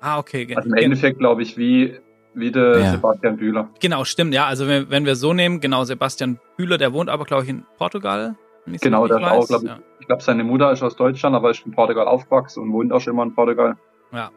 [0.00, 0.48] Ah, okay.
[0.56, 1.98] Also im Endeffekt, glaube ich, wie,
[2.34, 2.90] wie der ja.
[2.92, 3.68] Sebastian Bühler.
[3.80, 4.46] Genau, stimmt, ja.
[4.46, 7.64] Also wenn, wenn wir so nehmen, genau, Sebastian Bühler, der wohnt aber, glaube ich, in
[7.76, 8.36] Portugal.
[8.66, 9.78] Genau, der ist auch, glaube ich, ja.
[9.98, 13.00] ich glaube, seine Mutter ist aus Deutschland, aber ist in Portugal aufgewachsen und wohnt auch
[13.00, 13.76] schon immer in Portugal.
[14.12, 14.30] Ja.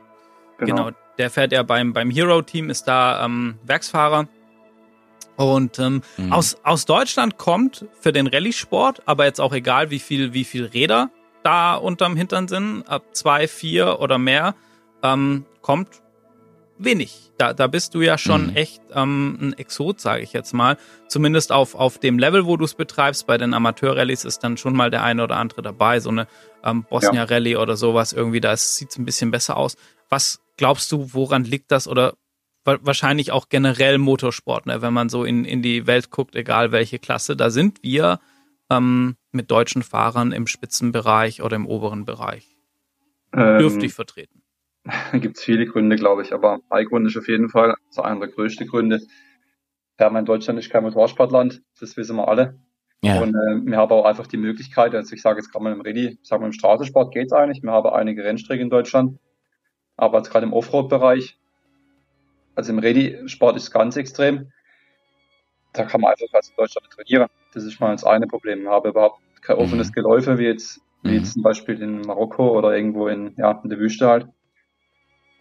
[0.57, 0.85] Genau.
[0.85, 0.97] genau.
[1.17, 4.27] Der fährt ja beim, beim Hero-Team, ist da ähm, Werksfahrer.
[5.35, 6.31] Und ähm, mhm.
[6.31, 10.65] aus, aus Deutschland kommt für den Rallye-Sport, aber jetzt auch egal, wie viel, wie viel
[10.65, 11.09] Räder
[11.43, 14.55] da unterm Hintern sind, ab zwei, vier oder mehr,
[15.01, 16.01] ähm, kommt
[16.77, 17.31] wenig.
[17.37, 18.55] Da, da bist du ja schon mhm.
[18.55, 20.77] echt ähm, ein Exot, sage ich jetzt mal.
[21.07, 23.27] Zumindest auf, auf dem Level, wo du es betreibst.
[23.27, 25.99] Bei den Amateur-Rallyes ist dann schon mal der eine oder andere dabei.
[25.99, 26.27] So eine
[26.63, 27.59] ähm, Bosnia-Rallye ja.
[27.59, 29.75] oder sowas irgendwie, da sieht es ein bisschen besser aus.
[30.09, 31.87] Was glaubst du, woran liegt das?
[31.87, 32.13] Oder
[32.65, 34.81] wahrscheinlich auch generell Motorsport, ne?
[34.81, 38.19] wenn man so in, in die Welt guckt, egal welche Klasse, da sind wir
[38.69, 42.47] ähm, mit deutschen Fahrern im Spitzenbereich oder im oberen Bereich
[43.33, 44.42] ähm, dürftig vertreten.
[45.13, 48.19] Gibt es viele Gründe, glaube ich, aber ein Grund ist auf jeden Fall, so einer
[48.19, 49.01] der größten Gründe.
[49.99, 52.59] Ja, mein Deutschland ist kein Motorsportland, das wissen wir alle.
[53.01, 53.21] Ja.
[53.21, 55.81] Und äh, wir haben auch einfach die Möglichkeit, also ich sage jetzt gerade mal im
[55.81, 59.19] Rallye, ich sage mal im Straßensport geht es eigentlich, wir haben einige Rennstrecken in Deutschland,
[59.97, 61.37] aber jetzt gerade im Offroad-Bereich
[62.55, 64.51] also im Rallye-Sport ist es ganz extrem.
[65.73, 67.27] Da kann man einfach als in Deutschland trainieren.
[67.53, 68.61] Das ist mal das eine Problem.
[68.61, 69.93] Ich habe überhaupt kein offenes mhm.
[69.93, 71.15] Geläufe, wie jetzt, wie mhm.
[71.15, 74.27] jetzt zum Beispiel in Marokko oder irgendwo in, ja, in der Wüste halt.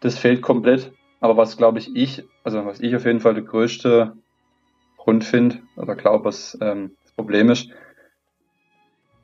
[0.02, 0.92] Das fehlt komplett.
[1.20, 4.16] Aber was glaube ich ich, also was ich auf jeden Fall der größte
[4.98, 7.70] Grund finde, oder glaube, was ähm, das Problem ist,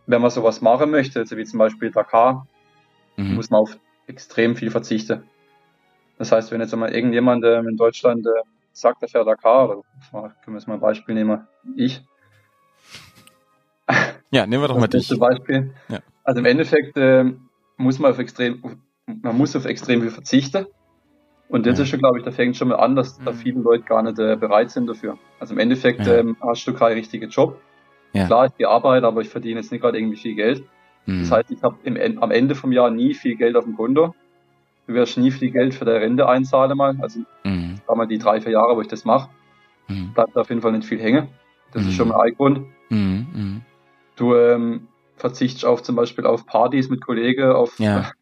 [0.07, 2.47] wenn man sowas machen möchte, also wie zum Beispiel Dakar,
[3.17, 3.35] mhm.
[3.35, 5.25] muss man auf extrem viel verzichten.
[6.19, 8.31] Das heißt, wenn jetzt einmal irgendjemand äh, in Deutschland äh,
[8.73, 12.03] sagt, der fährt Dakar, oder können wir jetzt mal ein Beispiel nehmen, ich.
[14.31, 15.09] Ja, nehmen wir doch mal dich.
[15.19, 15.75] Beispiel.
[15.89, 16.01] Ja.
[16.23, 17.25] Also im Endeffekt äh,
[17.77, 18.83] muss man auf extrem,
[19.23, 20.67] man muss auf extrem viel verzichten.
[21.49, 21.85] Und das ja.
[21.85, 23.25] ist schon, glaube ich, da fängt schon mal an, dass mhm.
[23.25, 25.19] da viele Leute gar nicht äh, bereit sind dafür.
[25.41, 26.19] Also im Endeffekt ja.
[26.19, 27.59] ähm, hast du keinen richtigen Job.
[28.13, 28.27] Ja.
[28.27, 30.65] Klar, ich gehe arbeiten, aber ich verdiene jetzt nicht gerade irgendwie viel Geld.
[31.07, 31.21] Mhm.
[31.21, 31.77] Das heißt, ich habe
[32.21, 34.15] am Ende vom Jahr nie viel Geld auf dem Konto
[34.89, 36.97] du wirst nie viel Geld für deine Rente einzahlen mal.
[37.01, 37.81] Also mhm.
[37.87, 39.29] mal die drei, vier Jahre, wo ich das mache,
[39.87, 40.13] mhm.
[40.15, 41.29] bleibt auf jeden Fall nicht viel hängen.
[41.73, 41.89] Das mhm.
[41.91, 42.67] ist schon mal ein Grund.
[42.89, 43.27] Mhm.
[43.33, 43.63] mhm.
[44.17, 48.11] Du ähm, verzichtest auf zum Beispiel auf Partys mit Kollegen, auf, ja.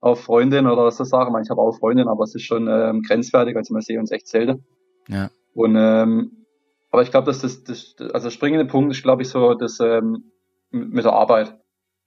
[0.00, 1.28] auf Freundinnen oder so Sachen.
[1.28, 4.00] Ich, meine, ich habe auch Freundinnen, aber es ist schon ähm, grenzwertig, also wir sehen
[4.00, 4.64] uns echt selten.
[5.08, 5.30] Ja.
[5.54, 6.46] Und ähm,
[6.90, 9.78] aber ich glaube, dass das, das, also der springende Punkt ist, glaube ich, so das
[9.80, 10.30] ähm,
[10.70, 11.58] mit der Arbeit.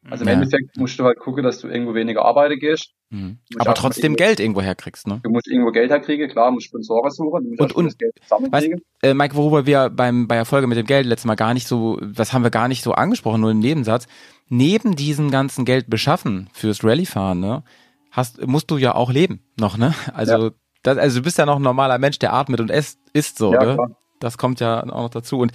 [0.09, 0.33] Also im ja.
[0.33, 2.93] Endeffekt musst du halt gucken, dass du irgendwo weniger arbeiten gehst.
[3.11, 3.37] Mhm.
[3.59, 5.19] Aber trotzdem Geld irgendwo herkriegst, ne?
[5.23, 8.69] Du musst irgendwo Geld herkriegen, klar, musst Sponsoren suchen, du musst und, und, Geld weißt,
[9.03, 11.67] äh, Mike, worüber wir beim, bei der Folge mit dem Geld letztes Mal gar nicht
[11.67, 14.07] so, was haben wir gar nicht so angesprochen, nur im Nebensatz.
[14.49, 17.63] Neben diesem ganzen Geld beschaffen fürs Rallye-Fahren, ne,
[18.09, 19.93] hast, musst du ja auch leben noch, ne?
[20.13, 20.51] Also, ja.
[20.81, 23.53] das, also du bist ja noch ein normaler Mensch, der atmet und isst, isst so,
[23.53, 23.73] ja, ne?
[23.75, 23.91] Klar.
[24.19, 25.39] Das kommt ja auch noch dazu.
[25.39, 25.51] Und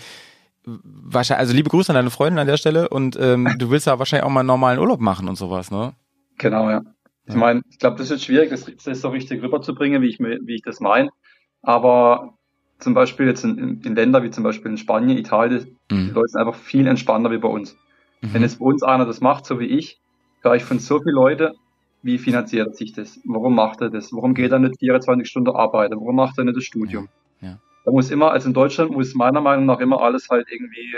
[0.66, 3.98] wahrscheinlich, also liebe Grüße an deine Freundin an der Stelle und ähm, du willst ja
[3.98, 5.94] wahrscheinlich auch mal einen normalen Urlaub machen und sowas, ne?
[6.38, 6.82] Genau, ja.
[7.28, 10.54] Ich meine, ich glaube, das ist schwierig, das, das so richtig rüberzubringen, wie ich, wie
[10.54, 11.10] ich das meine.
[11.62, 12.34] Aber
[12.78, 16.06] zum Beispiel jetzt in, in Ländern wie zum Beispiel in Spanien, Italien, mhm.
[16.06, 17.76] die Leute sind einfach viel entspannter wie bei uns.
[18.20, 18.34] Mhm.
[18.34, 20.00] Wenn jetzt bei uns einer das macht, so wie ich,
[20.42, 21.54] höre ich von so vielen Leuten,
[22.02, 23.18] wie finanziert er sich das?
[23.24, 24.12] Warum macht er das?
[24.12, 25.96] Warum geht er nicht 24 Stunden arbeiten?
[25.96, 27.08] Warum macht er nicht das Studium?
[27.40, 27.48] Ja.
[27.48, 27.58] Ja.
[27.86, 30.96] Da muss immer, also in Deutschland muss meiner Meinung nach immer alles halt irgendwie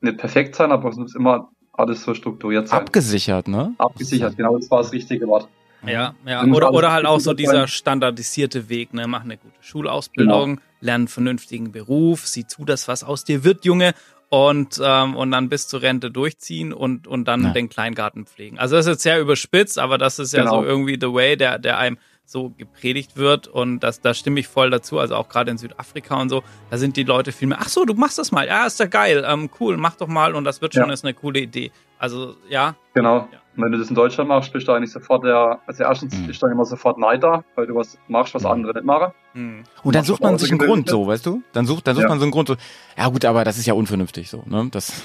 [0.00, 2.80] nicht perfekt sein, aber es muss immer alles so strukturiert sein.
[2.80, 3.72] Abgesichert, ne?
[3.78, 5.48] Abgesichert, genau, das war das richtige Wort.
[5.86, 6.44] Ja, ja.
[6.44, 9.06] Oder, oder halt auch so dieser standardisierte Weg, ne?
[9.06, 10.62] Mach eine gute Schulausbildung, genau.
[10.80, 13.94] lern einen vernünftigen Beruf, sieh zu, dass was aus dir wird, Junge,
[14.30, 17.50] und, ähm, und dann bis zur Rente durchziehen und, und dann ja.
[17.50, 18.58] den Kleingarten pflegen.
[18.58, 20.62] Also das ist jetzt sehr überspitzt, aber das ist ja genau.
[20.62, 21.96] so irgendwie the way, der, der einem
[22.28, 26.20] so gepredigt wird und das, da stimme ich voll dazu, also auch gerade in Südafrika
[26.20, 28.66] und so, da sind die Leute viel mehr, ach so, du machst das mal, ja,
[28.66, 30.92] ist ja geil, ähm, cool, mach doch mal und das wird schon, ja.
[30.92, 31.72] ist eine coole Idee.
[31.98, 32.76] Also, ja.
[32.94, 33.28] Genau.
[33.32, 33.38] Ja.
[33.56, 36.28] wenn du das in Deutschland machst, bist du eigentlich sofort der, also erstens mhm.
[36.28, 38.50] ist dann immer sofort Neid da, weil du was machst, was mhm.
[38.50, 39.12] andere nicht machen.
[39.32, 39.64] Mhm.
[39.82, 41.42] Und dann sucht man sich einen Grund so, weißt du?
[41.52, 42.08] Dann sucht, dann sucht ja.
[42.10, 42.56] man so einen Grund so,
[42.96, 44.68] ja gut, aber das ist ja unvernünftig so, ne?
[44.70, 45.02] Das.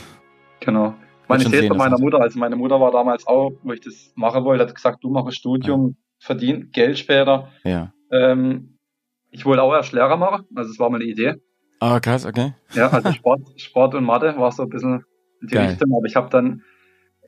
[0.59, 0.93] Genau.
[1.35, 4.11] Ich sehe es von meiner Mutter, also meine Mutter war damals auch, wo ich das
[4.15, 7.51] machen wollte, hat gesagt, du mach ein Studium, verdien Geld später.
[7.63, 7.93] Ja.
[8.11, 8.79] Ähm,
[9.29, 11.35] ich wollte auch erst Lehrer machen, also es war mal eine Idee.
[11.79, 12.53] Ah, krass, okay.
[12.73, 15.03] Ja, also Sport, Sport und Mathe war so ein bisschen
[15.41, 15.69] die Geil.
[15.69, 16.63] Richtung, aber ich habe dann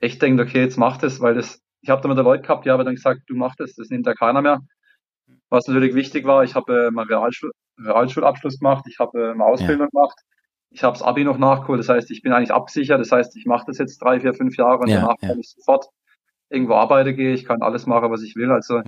[0.00, 2.64] echt gedacht, okay, jetzt mach das, weil das, ich habe da mit der Leute gehabt,
[2.64, 4.60] die haben dann gesagt, du mach das, das nimmt ja keiner mehr.
[5.50, 9.44] Was natürlich wichtig war, ich habe äh, mal Realschul Realschulabschluss gemacht, ich habe äh, eine
[9.44, 10.00] Ausbildung ja.
[10.00, 10.18] gemacht,
[10.70, 13.44] ich habe das Abi noch nachgeholt, das heißt, ich bin eigentlich absichert, das heißt, ich
[13.44, 15.28] mache das jetzt drei, vier, fünf Jahre und ja, danach ja.
[15.28, 15.86] kann ich sofort
[16.50, 18.50] irgendwo arbeiten gehe, ich kann alles machen, was ich will.
[18.50, 18.84] Also ja.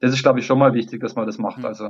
[0.00, 1.64] das ist, glaube ich, schon mal wichtig, dass man das macht.
[1.64, 1.88] Also.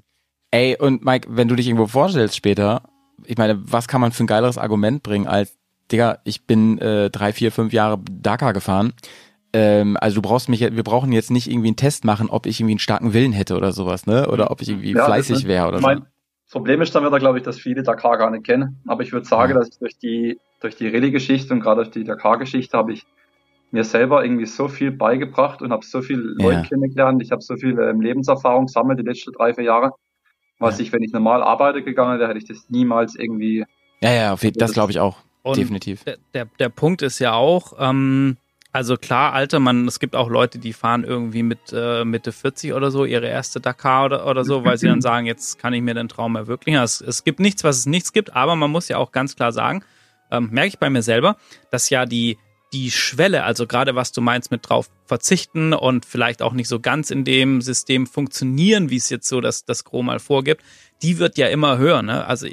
[0.51, 2.83] Ey, und Mike, wenn du dich irgendwo vorstellst später,
[3.25, 5.57] ich meine, was kann man für ein geileres Argument bringen als,
[5.93, 8.93] Digga, ich bin äh, drei, vier, fünf Jahre Dakar gefahren.
[9.53, 12.61] Ähm, also du brauchst mich, wir brauchen jetzt nicht irgendwie einen Test machen, ob ich
[12.61, 14.29] irgendwie einen starken Willen hätte oder sowas, ne?
[14.29, 16.07] Oder ob ich irgendwie ja, fleißig wäre oder mein,
[16.47, 16.59] so.
[16.59, 18.81] Problem ist dann wieder, glaube ich, dass viele Dakar gar nicht kennen.
[18.87, 19.59] Aber ich würde sagen, ja.
[19.59, 23.07] dass ich durch die, durch die Rallye-Geschichte und gerade durch die Dakar-Geschichte habe ich
[23.73, 26.63] mir selber irgendwie so viel beigebracht und habe so viele Leute ja.
[26.63, 27.23] kennengelernt.
[27.23, 29.93] Ich habe so viel ähm, Lebenserfahrung gesammelt die letzten drei, vier Jahre.
[30.59, 30.85] Was ja.
[30.85, 33.65] ich, wenn ich normal arbeite gegangen wäre, hätte ich das niemals irgendwie.
[34.01, 35.19] Ja, ja, das, das glaube ich auch.
[35.43, 36.05] Und Definitiv.
[36.05, 38.37] Der, der, der Punkt ist ja auch, ähm,
[38.73, 42.75] also klar, Alter, man, es gibt auch Leute, die fahren irgendwie mit äh, Mitte 40
[42.75, 45.83] oder so ihre erste Dakar oder, oder so, weil sie dann sagen, jetzt kann ich
[45.83, 46.81] mir den Traum erwirklichen.
[46.81, 49.53] Es, es gibt nichts, was es nichts gibt, aber man muss ja auch ganz klar
[49.53, 49.83] sagen,
[50.31, 51.37] ähm, merke ich bei mir selber,
[51.71, 52.39] dass ja die
[52.73, 56.81] die Schwelle, also gerade was du meinst mit drauf verzichten und vielleicht auch nicht so
[56.81, 60.63] ganz in dem System funktionieren, wie es jetzt so das, das Gro mal vorgibt,
[61.03, 62.03] die wird ja immer höher.
[62.03, 62.25] Ne?
[62.27, 62.47] Also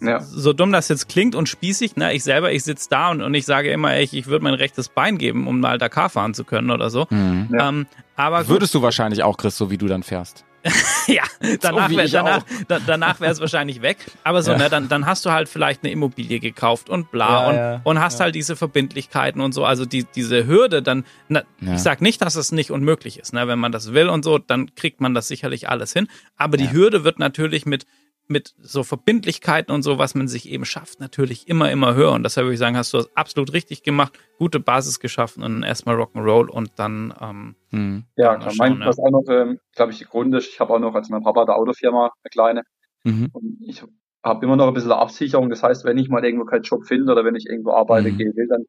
[0.00, 0.20] ja.
[0.20, 2.12] so dumm das jetzt klingt und spießig, ne?
[2.12, 4.90] ich selber, ich sitze da und, und ich sage immer, ey, ich würde mein rechtes
[4.90, 7.06] Bein geben, um mal Dakar fahren zu können oder so.
[7.08, 7.48] Mhm.
[7.58, 8.48] Ähm, aber gut.
[8.48, 10.44] Würdest du wahrscheinlich auch, Chris, so wie du dann fährst.
[11.06, 11.22] ja,
[11.60, 13.98] danach so wäre danach, da, danach es wahrscheinlich weg.
[14.24, 14.58] Aber so, ja.
[14.58, 17.80] ne, dann, dann hast du halt vielleicht eine Immobilie gekauft und bla ja, und, ja,
[17.84, 19.64] und hast halt diese Verbindlichkeiten und so.
[19.64, 23.32] Also die, diese Hürde, dann, na, ich sag nicht, dass es nicht unmöglich ist.
[23.32, 23.46] Ne?
[23.48, 26.08] Wenn man das will und so, dann kriegt man das sicherlich alles hin.
[26.36, 27.86] Aber die Hürde wird natürlich mit,
[28.28, 32.12] mit so Verbindlichkeiten und so, was man sich eben schafft, natürlich immer, immer höher.
[32.12, 35.62] Und deshalb würde ich sagen, hast du das absolut richtig gemacht, gute Basis geschaffen und
[35.62, 37.14] erstmal Rock'n'Roll und dann.
[37.20, 38.04] Ähm, hm.
[38.16, 38.86] Ja, dann mein, ja.
[38.86, 41.22] was auch noch, ähm, glaube ich, der Grund ist, ich habe auch noch, als mein
[41.22, 42.62] Papa der Autofirma, eine kleine,
[43.04, 43.28] mhm.
[43.32, 43.82] und ich
[44.22, 45.50] habe immer noch ein bisschen Absicherung.
[45.50, 48.18] Das heißt, wenn ich mal irgendwo keinen Job finde oder wenn ich irgendwo arbeite mhm.
[48.18, 48.64] gehen will, dann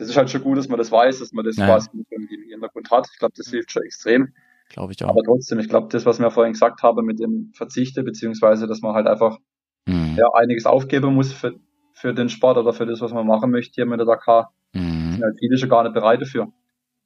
[0.00, 1.66] das ist halt schon gut, dass man das weiß, dass man das ja.
[1.66, 3.06] quasi im Hintergrund hat.
[3.12, 4.32] Ich glaube, das hilft schon extrem.
[4.70, 5.10] Glaube ich auch.
[5.10, 8.80] Aber trotzdem, ich glaube, das, was wir vorhin gesagt haben mit dem Verzichte, beziehungsweise, dass
[8.80, 9.36] man halt einfach
[9.86, 10.14] mhm.
[10.16, 11.54] ja, einiges aufgeben muss für,
[11.92, 15.12] für den Sport oder für das, was man machen möchte hier mit der Dakar, mhm.
[15.12, 16.52] sind halt viele schon gar nicht bereit dafür.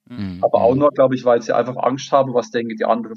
[0.07, 0.40] Mhm.
[0.42, 3.16] Aber auch nur, glaube ich, weil sie einfach Angst haben, was denken die anderen,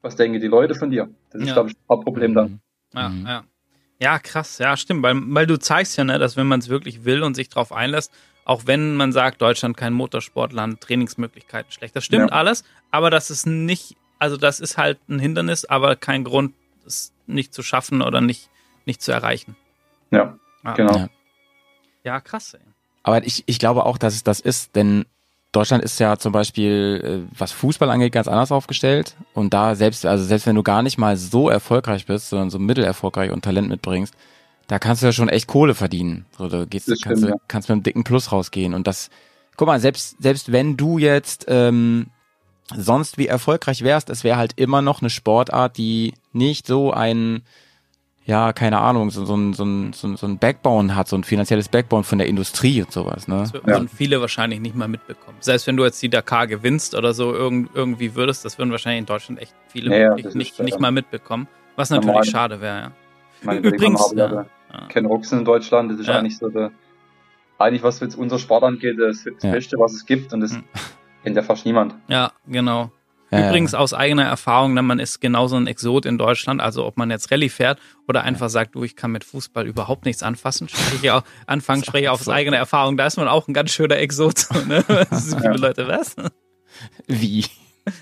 [0.00, 1.08] was denken die Leute von dir.
[1.30, 1.54] Das ist, ja.
[1.54, 2.60] glaube ich, ein Problem dann.
[2.94, 3.26] Ja, mhm.
[3.26, 3.44] ja.
[4.00, 7.04] Ja, krass, ja, stimmt, weil, weil du zeigst ja, ne, dass wenn man es wirklich
[7.04, 8.12] will und sich darauf einlässt,
[8.44, 11.94] auch wenn man sagt, Deutschland kein Motorsportland, Trainingsmöglichkeiten schlecht.
[11.94, 12.36] Das stimmt ja.
[12.36, 16.54] alles, aber das ist nicht, also das ist halt ein Hindernis, aber kein Grund,
[16.86, 18.48] es nicht zu schaffen oder nicht,
[18.84, 19.56] nicht zu erreichen.
[20.10, 20.96] Ja, ah, genau.
[20.96, 21.08] Ja.
[22.04, 22.60] ja, krass, ey.
[23.04, 25.06] Aber ich, ich glaube auch, dass es das ist, denn
[25.52, 29.14] Deutschland ist ja zum Beispiel, äh, was Fußball angeht, ganz anders aufgestellt.
[29.34, 32.58] Und da selbst, also selbst wenn du gar nicht mal so erfolgreich bist, sondern so
[32.58, 34.14] mittelerfolgreich und Talent mitbringst,
[34.72, 36.24] da kannst du ja schon echt Kohle verdienen.
[36.38, 37.44] So, da gehst, das kannst, stimmt, du, ja.
[37.46, 38.72] kannst mit einem dicken Plus rausgehen.
[38.72, 39.10] Und das,
[39.58, 42.06] guck mal, selbst, selbst wenn du jetzt ähm,
[42.74, 47.42] sonst wie erfolgreich wärst, es wäre halt immer noch eine Sportart, die nicht so ein,
[48.24, 51.16] ja, keine Ahnung, so, so, ein, so, ein, so, ein, so ein Backbone hat, so
[51.16, 53.28] ein finanzielles Backbone von der Industrie und sowas.
[53.28, 53.40] Ne?
[53.40, 53.90] Das würden ja.
[53.94, 55.36] viele wahrscheinlich nicht mal mitbekommen.
[55.40, 59.00] Selbst wenn du jetzt die Dakar gewinnst oder so irgend, irgendwie würdest, das würden wahrscheinlich
[59.00, 61.46] in Deutschland echt viele ja, nicht, nicht, nicht mal mitbekommen.
[61.76, 62.92] Was natürlich schade wäre, ja.
[63.42, 64.46] Meine Übrigens, ja.
[64.88, 66.18] Ken Roxen in Deutschland, das ist ja.
[66.18, 66.70] eigentlich so der,
[67.58, 69.52] eigentlich was jetzt unser Sport angeht, das, das ja.
[69.52, 70.64] Beste, was es gibt und das hm.
[71.22, 71.94] kennt ja fast niemand.
[72.08, 72.90] Ja, genau.
[73.32, 76.98] Ja, Übrigens aus eigener Erfahrung, ne, man ist genauso ein Exot in Deutschland, also ob
[76.98, 80.68] man jetzt Rallye fährt oder einfach sagt, du, ich kann mit Fußball überhaupt nichts anfassen,
[80.68, 82.30] spreche ich auch, anfangen spreche ich auf so.
[82.30, 84.46] eigene Erfahrung, da ist man auch ein ganz schöner Exot.
[84.68, 84.84] Ne?
[85.10, 86.14] viele Leute, was?
[87.06, 87.46] Wie?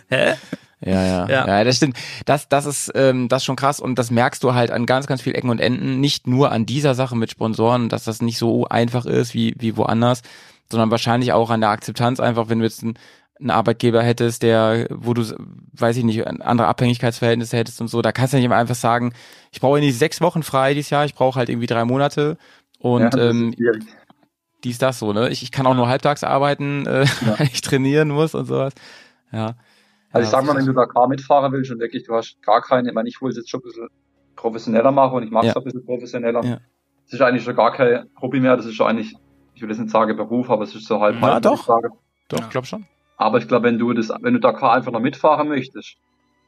[0.08, 0.34] Hä?
[0.82, 1.64] Ja, ja, ja, ja.
[1.64, 1.96] das stimmt.
[2.24, 5.06] Das, das ist ähm, das ist schon krass und das merkst du halt an ganz,
[5.06, 6.00] ganz vielen Ecken und Enden.
[6.00, 9.76] Nicht nur an dieser Sache mit Sponsoren, dass das nicht so einfach ist wie wie
[9.76, 10.22] woanders,
[10.70, 12.94] sondern wahrscheinlich auch an der Akzeptanz einfach, wenn du jetzt ein
[13.40, 15.22] einen Arbeitgeber hättest, der, wo du,
[15.72, 19.14] weiß ich nicht, andere Abhängigkeitsverhältnisse hättest und so, da kannst du nicht einfach sagen,
[19.50, 22.36] ich brauche nicht sechs Wochen frei dieses Jahr, ich brauche halt irgendwie drei Monate
[22.78, 23.54] und ja, ähm,
[24.62, 25.30] dies, das so, ne?
[25.30, 27.38] Ich, ich kann auch nur halbtags arbeiten, äh, ja.
[27.38, 28.74] weil ich trainieren muss und sowas.
[29.32, 29.54] Ja.
[30.12, 32.88] Also ich sag mal, wenn du Dakar mitfahren willst und wirklich, du hast gar keine,
[32.88, 33.88] ich meine, ich will es jetzt schon ein bisschen
[34.36, 35.60] professioneller machen und ich mache es ja.
[35.60, 36.44] ein bisschen professioneller.
[36.44, 36.58] Ja.
[37.04, 39.14] Das ist eigentlich schon gar kein Hobby mehr, das ist schon eigentlich,
[39.54, 41.42] ich will jetzt nicht sagen Beruf, aber es ist so halb ja, halb.
[41.42, 41.66] Doch,
[42.28, 42.86] doch, ich glaube schon.
[43.16, 45.96] Aber ich glaube, wenn du das, wenn du Dakar einfach noch mitfahren möchtest,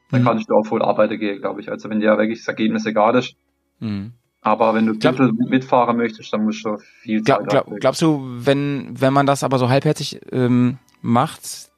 [0.09, 0.25] dann mhm.
[0.25, 1.69] kannst du auch voll arbeiten gehen, glaube ich.
[1.69, 3.35] Also wenn dir wirklich das Ergebnis egal ist.
[3.79, 4.13] Mhm.
[4.41, 5.17] Aber wenn du glaub,
[5.49, 9.43] mitfahren möchtest, dann musst du viel Zeit glaub, glaub, Glaubst du, wenn, wenn man das
[9.43, 11.71] aber so halbherzig ähm, macht,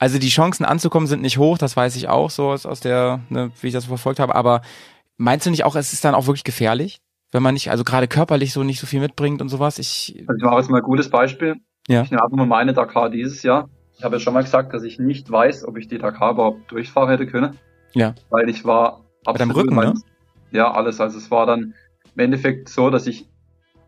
[0.00, 3.20] also die Chancen anzukommen sind nicht hoch, das weiß ich auch so aus, aus der,
[3.28, 4.62] ne, wie ich das verfolgt habe, aber
[5.18, 7.00] meinst du nicht auch, es ist dann auch wirklich gefährlich?
[7.32, 9.78] Wenn man nicht, also gerade körperlich so nicht so viel mitbringt und sowas.
[9.78, 11.56] Ich, also ich mache jetzt mal ein gutes Beispiel.
[11.86, 12.02] Ja.
[12.02, 13.68] Ich nehme mal meine Dakar dieses Jahr.
[13.96, 16.72] Ich habe ja schon mal gesagt, dass ich nicht weiß, ob ich die Dakar überhaupt
[16.72, 17.58] durchfahren hätte können.
[17.92, 18.14] Ja.
[18.30, 19.26] Weil ich war absolut.
[19.26, 20.00] Mit deinem Rücken, mein, ne?
[20.50, 21.00] Ja, alles.
[21.00, 21.74] Also es war dann
[22.16, 23.28] im Endeffekt so, dass ich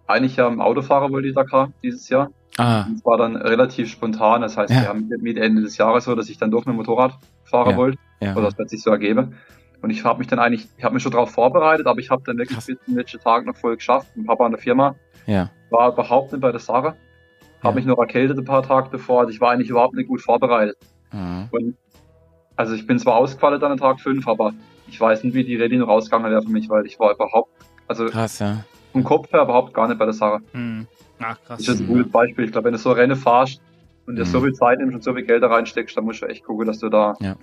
[0.07, 2.31] eigentlich ja im Auto fahren wollte, die Dakar dieses Jahr.
[2.59, 2.87] Ah.
[2.91, 4.43] Das war dann relativ spontan.
[4.43, 4.83] Das heißt, ja.
[4.83, 7.71] wir haben mit Ende des Jahres so, dass ich dann doch mit dem Motorrad fahren
[7.71, 7.77] ja.
[7.77, 7.99] wollte.
[8.21, 8.37] Ja.
[8.37, 9.35] Oder das sich so ergeben.
[9.81, 12.23] Und ich habe mich dann eigentlich, ich habe mich schon darauf vorbereitet, aber ich habe
[12.25, 14.09] dann wirklich bis zum letzten Tag noch voll geschafft.
[14.17, 14.95] Ein Papa an der Firma.
[15.27, 15.51] Ja.
[15.71, 16.95] War überhaupt nicht bei der Sache.
[17.63, 19.21] Habe mich noch erkältet ein paar Tage davor.
[19.21, 20.77] Also ich war eigentlich überhaupt nicht gut vorbereitet.
[21.13, 21.49] Mhm.
[21.51, 21.77] Und
[22.57, 24.53] also ich bin zwar ausgefallen dann an Tag 5, aber
[24.87, 27.51] ich weiß nicht, wie die Rallye noch rausgegangen wäre für mich, weil ich war überhaupt,
[27.89, 28.65] also Krass, ja.
[28.93, 30.39] Vom Kopf her überhaupt gar nicht bei der Sache.
[30.53, 30.87] Mhm.
[31.21, 31.59] Ach, krass.
[31.65, 32.45] Das ist ein gutes Beispiel.
[32.45, 33.61] Ich glaube, wenn du so Rennen fahrst
[34.07, 34.29] und dir mhm.
[34.29, 36.67] so viel Zeit nimmst und so viel Geld da reinsteckst, dann musst du echt gucken,
[36.67, 37.37] dass du da ja.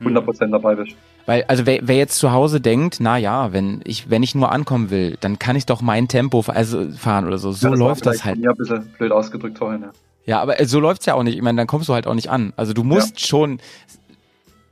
[0.00, 0.52] mhm.
[0.52, 0.96] dabei bist.
[1.26, 4.52] Weil, also wer, wer jetzt zu Hause denkt, na ja, wenn ich, wenn ich nur
[4.52, 7.52] ankommen will, dann kann ich doch mein Tempo also fahren oder so.
[7.52, 8.38] So ja, läuft das halt.
[8.38, 9.90] Ja, ein bisschen blöd ausgedrückt vorhin, ja.
[10.28, 11.36] Ja, aber so läuft's ja auch nicht.
[11.36, 12.52] Ich meine, dann kommst du halt auch nicht an.
[12.54, 13.26] Also du musst ja.
[13.26, 13.60] schon,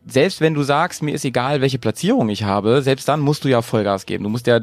[0.07, 3.49] selbst wenn du sagst, mir ist egal, welche Platzierung ich habe, selbst dann musst du
[3.49, 4.23] ja Vollgas geben.
[4.23, 4.61] Du musst ja,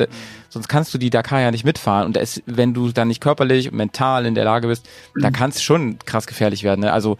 [0.49, 2.06] sonst kannst du die Dakar ja nicht mitfahren.
[2.06, 5.21] Und es, wenn du dann nicht körperlich und mental in der Lage bist, mhm.
[5.21, 6.82] da kann es schon krass gefährlich werden.
[6.82, 6.93] Ne?
[6.93, 7.17] Also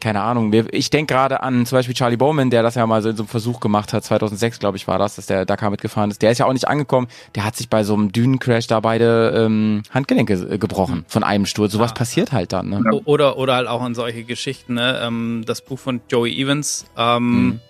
[0.00, 0.52] keine Ahnung.
[0.72, 3.22] Ich denke gerade an zum Beispiel Charlie Bowman, der das ja mal so in so
[3.24, 4.04] einem Versuch gemacht hat.
[4.04, 6.22] 2006, glaube ich, war das, dass der Dakar mitgefahren ist.
[6.22, 7.08] Der ist ja auch nicht angekommen.
[7.34, 11.46] Der hat sich bei so einem Dünencrash da beide ähm, Handgelenke äh, gebrochen von einem
[11.46, 11.72] Sturz.
[11.72, 11.94] Sowas ja.
[11.96, 12.68] passiert halt dann.
[12.68, 12.82] Ne?
[13.04, 14.74] Oder oder halt auch an solche Geschichten.
[14.74, 15.00] Ne?
[15.02, 16.86] Ähm, das Buch von Joey Evans.
[16.96, 17.60] Ähm, mhm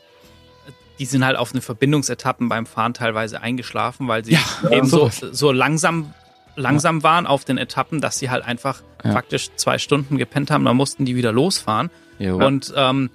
[0.99, 5.11] die sind halt auf den Verbindungsetappen beim Fahren teilweise eingeschlafen, weil sie ja, eben so,
[5.11, 6.12] so langsam,
[6.57, 9.12] langsam waren auf den Etappen, dass sie halt einfach ja.
[9.12, 11.91] praktisch zwei Stunden gepennt haben, dann mussten die wieder losfahren.
[12.18, 12.37] Jo.
[12.37, 13.11] Und ähm,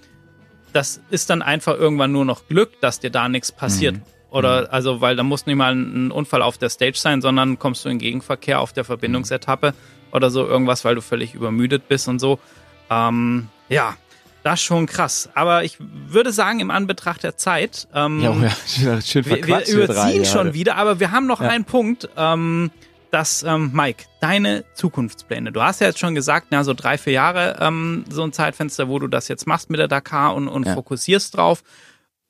[0.73, 3.95] das ist dann einfach irgendwann nur noch Glück, dass dir da nichts passiert.
[3.95, 4.01] Mhm.
[4.29, 4.67] Oder mhm.
[4.71, 7.89] also, weil da muss nicht mal ein Unfall auf der Stage sein, sondern kommst du
[7.89, 9.73] in Gegenverkehr auf der Verbindungsetappe
[10.11, 12.39] oder so irgendwas, weil du völlig übermüdet bist und so.
[12.89, 13.95] Ähm, ja,
[14.43, 15.29] das ist schon krass.
[15.35, 18.35] Aber ich würde sagen, im Anbetracht der Zeit, ähm, ja,
[18.81, 21.49] ja, schön wir, wir überziehen schon wieder, aber wir haben noch ja.
[21.49, 22.71] einen Punkt, ähm,
[23.13, 25.51] dass, ähm, Mike, deine Zukunftspläne.
[25.51, 28.89] Du hast ja jetzt schon gesagt, na, so drei, vier Jahre ähm, so ein Zeitfenster,
[28.89, 30.73] wo du das jetzt machst mit der Dakar und, und ja.
[30.73, 31.63] fokussierst drauf.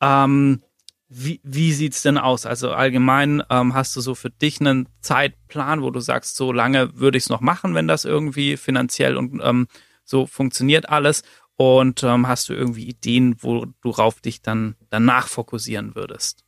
[0.01, 0.61] Ähm,
[1.07, 2.45] wie, wie sieht's denn aus?
[2.45, 6.99] Also allgemein ähm, hast du so für dich einen Zeitplan, wo du sagst, so lange
[6.99, 9.67] würde ich es noch machen, wenn das irgendwie finanziell und ähm,
[10.03, 11.23] so funktioniert alles?
[11.55, 16.42] Und ähm, hast du irgendwie Ideen, worauf dich dann danach fokussieren würdest?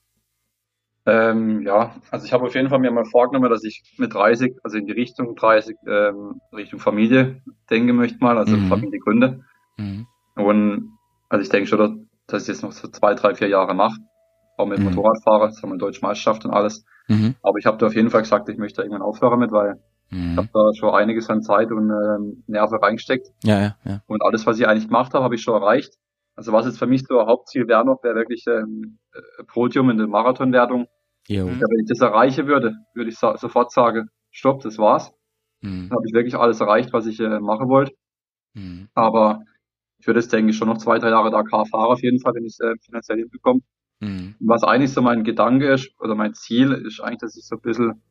[1.05, 4.55] Ähm, ja, also ich habe auf jeden Fall mir mal vorgenommen, dass ich mit 30,
[4.63, 8.67] also in die Richtung 30, ähm, Richtung Familie denken möchte mal, also mhm.
[8.67, 9.41] Familie gründe.
[9.77, 10.07] Mhm.
[10.35, 10.97] Und
[11.29, 13.97] also ich denke schon, dass ich jetzt noch so zwei, drei, vier Jahre mache,
[14.57, 14.85] auch mit mhm.
[14.85, 16.85] Motorradfahrer, das haben wir deutsche Meisterschaft und alles.
[17.07, 17.35] Mhm.
[17.43, 19.79] Aber ich habe da auf jeden Fall gesagt, ich möchte irgendwann aufhören mit, weil
[20.11, 20.31] Mhm.
[20.31, 23.27] Ich habe da schon einiges an Zeit und ähm, Nerven reingesteckt.
[23.43, 24.01] Ja, ja, ja.
[24.07, 25.93] Und alles, was ich eigentlich gemacht habe, habe ich schon erreicht.
[26.35, 29.89] Also was jetzt für mich so ein Hauptziel wäre noch, wäre wirklich ähm, äh, Podium
[29.89, 30.87] in der Marathonwertung.
[31.27, 35.11] Ja, wenn ich das erreichen würde, würde ich so, sofort sagen, stopp, das war's.
[35.61, 35.89] Mhm.
[35.89, 37.93] Dann habe ich wirklich alles erreicht, was ich äh, machen wollte.
[38.53, 38.89] Mhm.
[38.93, 39.41] Aber
[39.97, 42.33] ich würde jetzt, denke ich, schon noch zwei, drei Jahre Dakar fahren auf jeden Fall,
[42.35, 43.61] wenn ich es äh, finanziell hinbekomme.
[44.01, 44.35] Mhm.
[44.39, 47.61] Was eigentlich so mein Gedanke ist, oder mein Ziel, ist eigentlich, dass ich so ein
[47.61, 48.01] bisschen,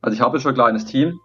[0.00, 1.18] also ich habe schon ein kleines Team,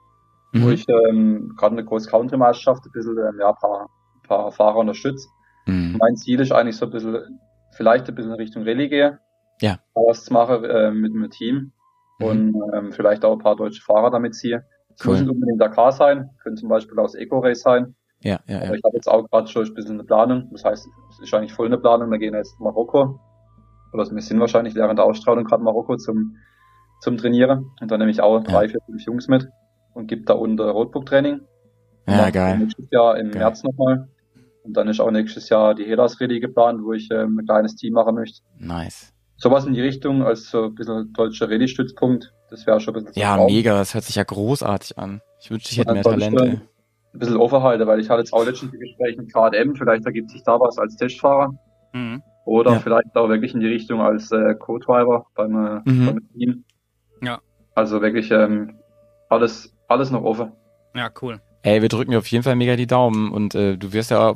[0.54, 0.64] mhm.
[0.64, 3.90] wo ich ähm, gerade eine große Country-Meisterschaft ein bisschen, ähm, ja, paar,
[4.24, 5.28] paar Fahrer unterstütze.
[5.68, 5.98] Mhm.
[6.00, 7.40] Mein Ziel ist eigentlich so ein bisschen,
[7.72, 9.20] vielleicht ein bisschen in Richtung Rallye gehe.
[9.62, 9.80] Ja.
[9.94, 11.72] Was mache äh, mit einem Team
[12.20, 12.26] mhm.
[12.26, 14.66] und ähm, vielleicht auch ein paar deutsche Fahrer damit ziehe.
[14.96, 15.20] Es cool.
[15.20, 17.96] nicht unbedingt Dakar sein, können zum Beispiel aus Eco-Race sein.
[18.22, 18.74] Ja, ja, ja.
[18.74, 20.50] Ich habe jetzt auch gerade schon ein bisschen eine Planung.
[20.52, 22.10] Das heißt, es ist eigentlich voll eine Planung.
[22.10, 23.20] Wir gehen jetzt Marokko.
[23.94, 26.36] Oder wir sind wahrscheinlich während der Ausstrahlung gerade Marokko zum,
[27.02, 27.70] zum Trainieren.
[27.80, 29.48] Und dann nehme ich auch drei, vier, fünf Jungs mit
[29.94, 31.42] und gibt da unter Roadbook-Training.
[32.08, 32.58] Ja, geil.
[32.58, 33.40] Nächstes Jahr im geil.
[33.40, 34.08] März nochmal.
[34.68, 37.78] Und dann ist auch nächstes Jahr die Hellas Rallye geplant, wo ich ähm, ein kleines
[37.78, 38.42] Team machen möchte.
[38.60, 39.14] Nice.
[39.38, 42.34] Sowas in die Richtung als so ein bisschen deutscher Rallye-Stützpunkt.
[42.50, 43.78] Das wäre schon ein bisschen Ja, mega.
[43.78, 45.22] Das hört sich ja großartig an.
[45.40, 46.62] Ich wünschte, ich hätte mehr Talente.
[47.14, 49.74] Ein bisschen offen weil ich hatte jetzt auch letztens ein Gespräch mit KDM.
[49.76, 51.54] Vielleicht ergibt sich da was als Testfahrer.
[51.94, 52.22] Mhm.
[52.46, 52.80] Oder ja.
[52.80, 56.06] vielleicht auch wirklich in die Richtung als äh, Co-Driver beim, äh, mhm.
[56.08, 56.66] beim Team.
[57.22, 57.40] Ja.
[57.74, 58.80] Also wirklich ähm,
[59.30, 60.52] alles, alles noch offen.
[60.94, 61.40] Ja, cool.
[61.62, 64.36] Ey, wir drücken dir auf jeden Fall mega die Daumen und äh, du wirst ja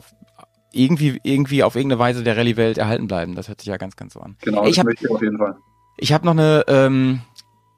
[0.73, 3.35] irgendwie, irgendwie auf irgendeine Weise der Rallye-Welt erhalten bleiben.
[3.35, 4.37] Das hört sich ja ganz, ganz so an.
[4.41, 5.55] Genau, ich hab, möchte ich auf jeden Fall.
[5.97, 7.21] Ich habe noch eine ähm,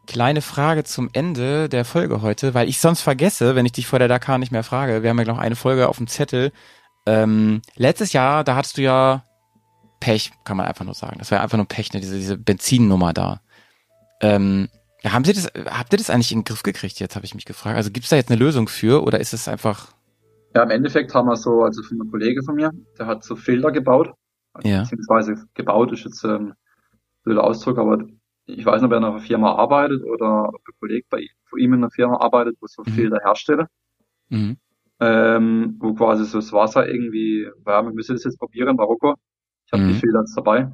[0.08, 4.00] kleine Frage zum Ende der Folge heute, weil ich sonst vergesse, wenn ich dich vor
[4.00, 5.04] der Dakar nicht mehr frage.
[5.04, 6.52] Wir haben ja noch eine Folge auf dem Zettel.
[7.06, 9.24] Ähm, letztes Jahr, da hattest du ja
[10.00, 11.18] Pech, kann man einfach nur sagen.
[11.20, 12.00] Das war einfach nur Pech, ne?
[12.02, 13.42] diese, diese Benzinnummer da.
[14.22, 14.70] Ähm,
[15.06, 17.46] haben Sie das, habt ihr das eigentlich in den Griff gekriegt jetzt, habe ich mich
[17.46, 17.76] gefragt.
[17.76, 19.94] Also gibt es da jetzt eine Lösung für oder ist es einfach
[20.56, 23.36] ja, im Endeffekt haben wir so, also von einem Kollege von mir, der hat so
[23.36, 24.12] Filter gebaut.
[24.54, 24.82] Also ja.
[24.82, 26.54] Beziehungsweise gebaut ist jetzt ähm,
[27.24, 28.06] blöder Ausdruck, aber
[28.46, 31.60] ich weiß nicht, ob er in einer Firma arbeitet oder ob ein Kollege bei von
[31.60, 32.92] ihm in einer Firma arbeitet, wo so mhm.
[32.92, 33.68] Filter herstelle.
[34.30, 34.58] Mhm.
[35.00, 39.16] Ähm, wo quasi so das Wasser irgendwie, ja, wir müssen das jetzt probieren Marokko.
[39.66, 39.88] Ich habe mhm.
[39.90, 40.72] die Filter jetzt dabei.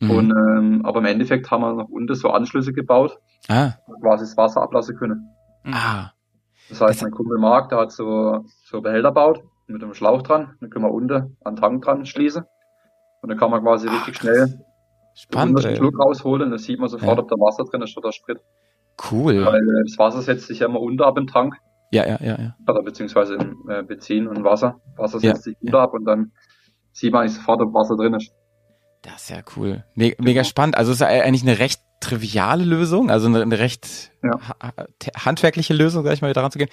[0.00, 0.10] Mhm.
[0.10, 3.72] Und ähm, aber im Endeffekt haben wir noch unten so Anschlüsse gebaut, ah.
[3.86, 5.30] wo quasi das Wasser ablassen können.
[5.64, 6.10] Ah.
[6.68, 10.56] Das heißt, mein Kumpel Marc, der hat so, so Behälter baut mit einem Schlauch dran.
[10.60, 12.44] Dann können wir unten an den Tank dran schließen.
[13.22, 14.60] Und dann kann man quasi richtig Ach, schnell
[15.14, 16.50] Spannend, einen Schluck rausholen.
[16.50, 17.22] Da sieht man sofort, ja.
[17.22, 18.38] ob da Wasser drin ist oder Sprit.
[19.10, 19.44] Cool.
[19.44, 21.56] Weil äh, das Wasser setzt sich ja immer unter ab im Tank.
[21.90, 22.56] Ja, ja, ja, ja.
[22.68, 24.80] Oder beziehungsweise in äh, Benzin und Wasser.
[24.96, 25.84] Wasser setzt ja, sich unter ja.
[25.84, 26.32] ab und dann
[26.92, 28.32] sieht man eigentlich sofort, ob Wasser drin ist.
[29.02, 29.84] Das ist ja cool.
[29.94, 30.44] Me mega genau.
[30.44, 30.76] spannend.
[30.76, 34.38] Also es ist eigentlich eine recht triviale Lösung, also eine, eine recht ja.
[35.16, 36.68] handwerkliche Lösung, sag ich mal, daran zu gehen.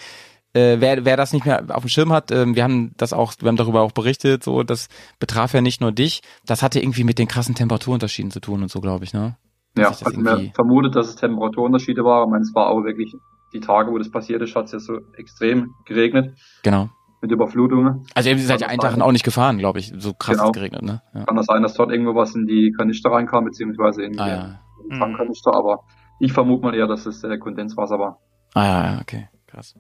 [0.53, 3.33] Äh, wer, wer das nicht mehr auf dem Schirm hat, äh, wir haben das auch,
[3.39, 4.87] wir haben darüber auch berichtet, so, das
[5.19, 8.69] betraf ja nicht nur dich, das hatte irgendwie mit den krassen Temperaturunterschieden zu tun und
[8.69, 9.35] so, glaube ich, ne?
[9.73, 12.27] Dass ja, also man vermutet, dass es Temperaturunterschiede waren.
[12.27, 13.15] Ich meine, es war auch wirklich
[13.53, 16.37] die Tage, wo das passiert ist, hat es ja so extrem geregnet.
[16.63, 16.89] Genau.
[17.21, 18.05] Mit Überflutungen.
[18.13, 20.51] Also ihr seid ja einen Tag auch nicht gefahren, glaube ich, so krass genau.
[20.51, 21.01] geregnet, ne?
[21.15, 21.23] Ja.
[21.23, 24.59] Kann das sein, dass dort irgendwo was in die Kanister reinkam, beziehungsweise in, ah, ja.
[24.89, 25.57] Tankkanister, mhm.
[25.57, 25.83] aber
[26.19, 28.19] ich vermute mal eher, dass es äh, Kondenswasser war.
[28.53, 29.75] Ah ja, okay, krass.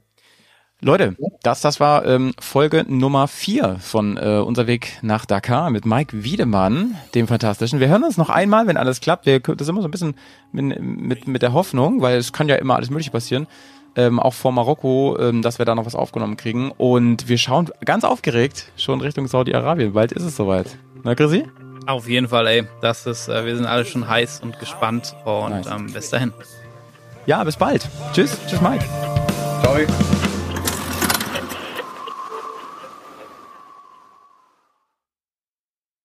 [0.81, 5.85] Leute, das, das war ähm, Folge Nummer vier von äh, Unser Weg nach Dakar mit
[5.85, 7.79] Mike Wiedemann, dem Fantastischen.
[7.79, 9.25] Wir hören uns noch einmal, wenn alles klappt.
[9.25, 10.15] Wir, das ist immer so ein bisschen
[10.51, 13.47] mit, mit, mit der Hoffnung, weil es kann ja immer alles möglich passieren.
[13.95, 16.71] Ähm, auch vor Marokko, ähm, dass wir da noch was aufgenommen kriegen.
[16.71, 19.93] Und wir schauen ganz aufgeregt schon Richtung Saudi-Arabien.
[19.93, 20.77] Bald ist es soweit.
[21.03, 21.45] Na, Chrissy?
[21.85, 22.67] Auf jeden Fall, ey.
[22.81, 25.67] Das ist, äh, wir sind alle schon heiß und gespannt und nice.
[25.67, 26.33] ähm, bis dahin.
[27.25, 27.87] Ja, bis bald.
[28.13, 28.37] Tschüss.
[28.47, 28.85] Tschüss, Mike.
[29.61, 29.77] Ciao.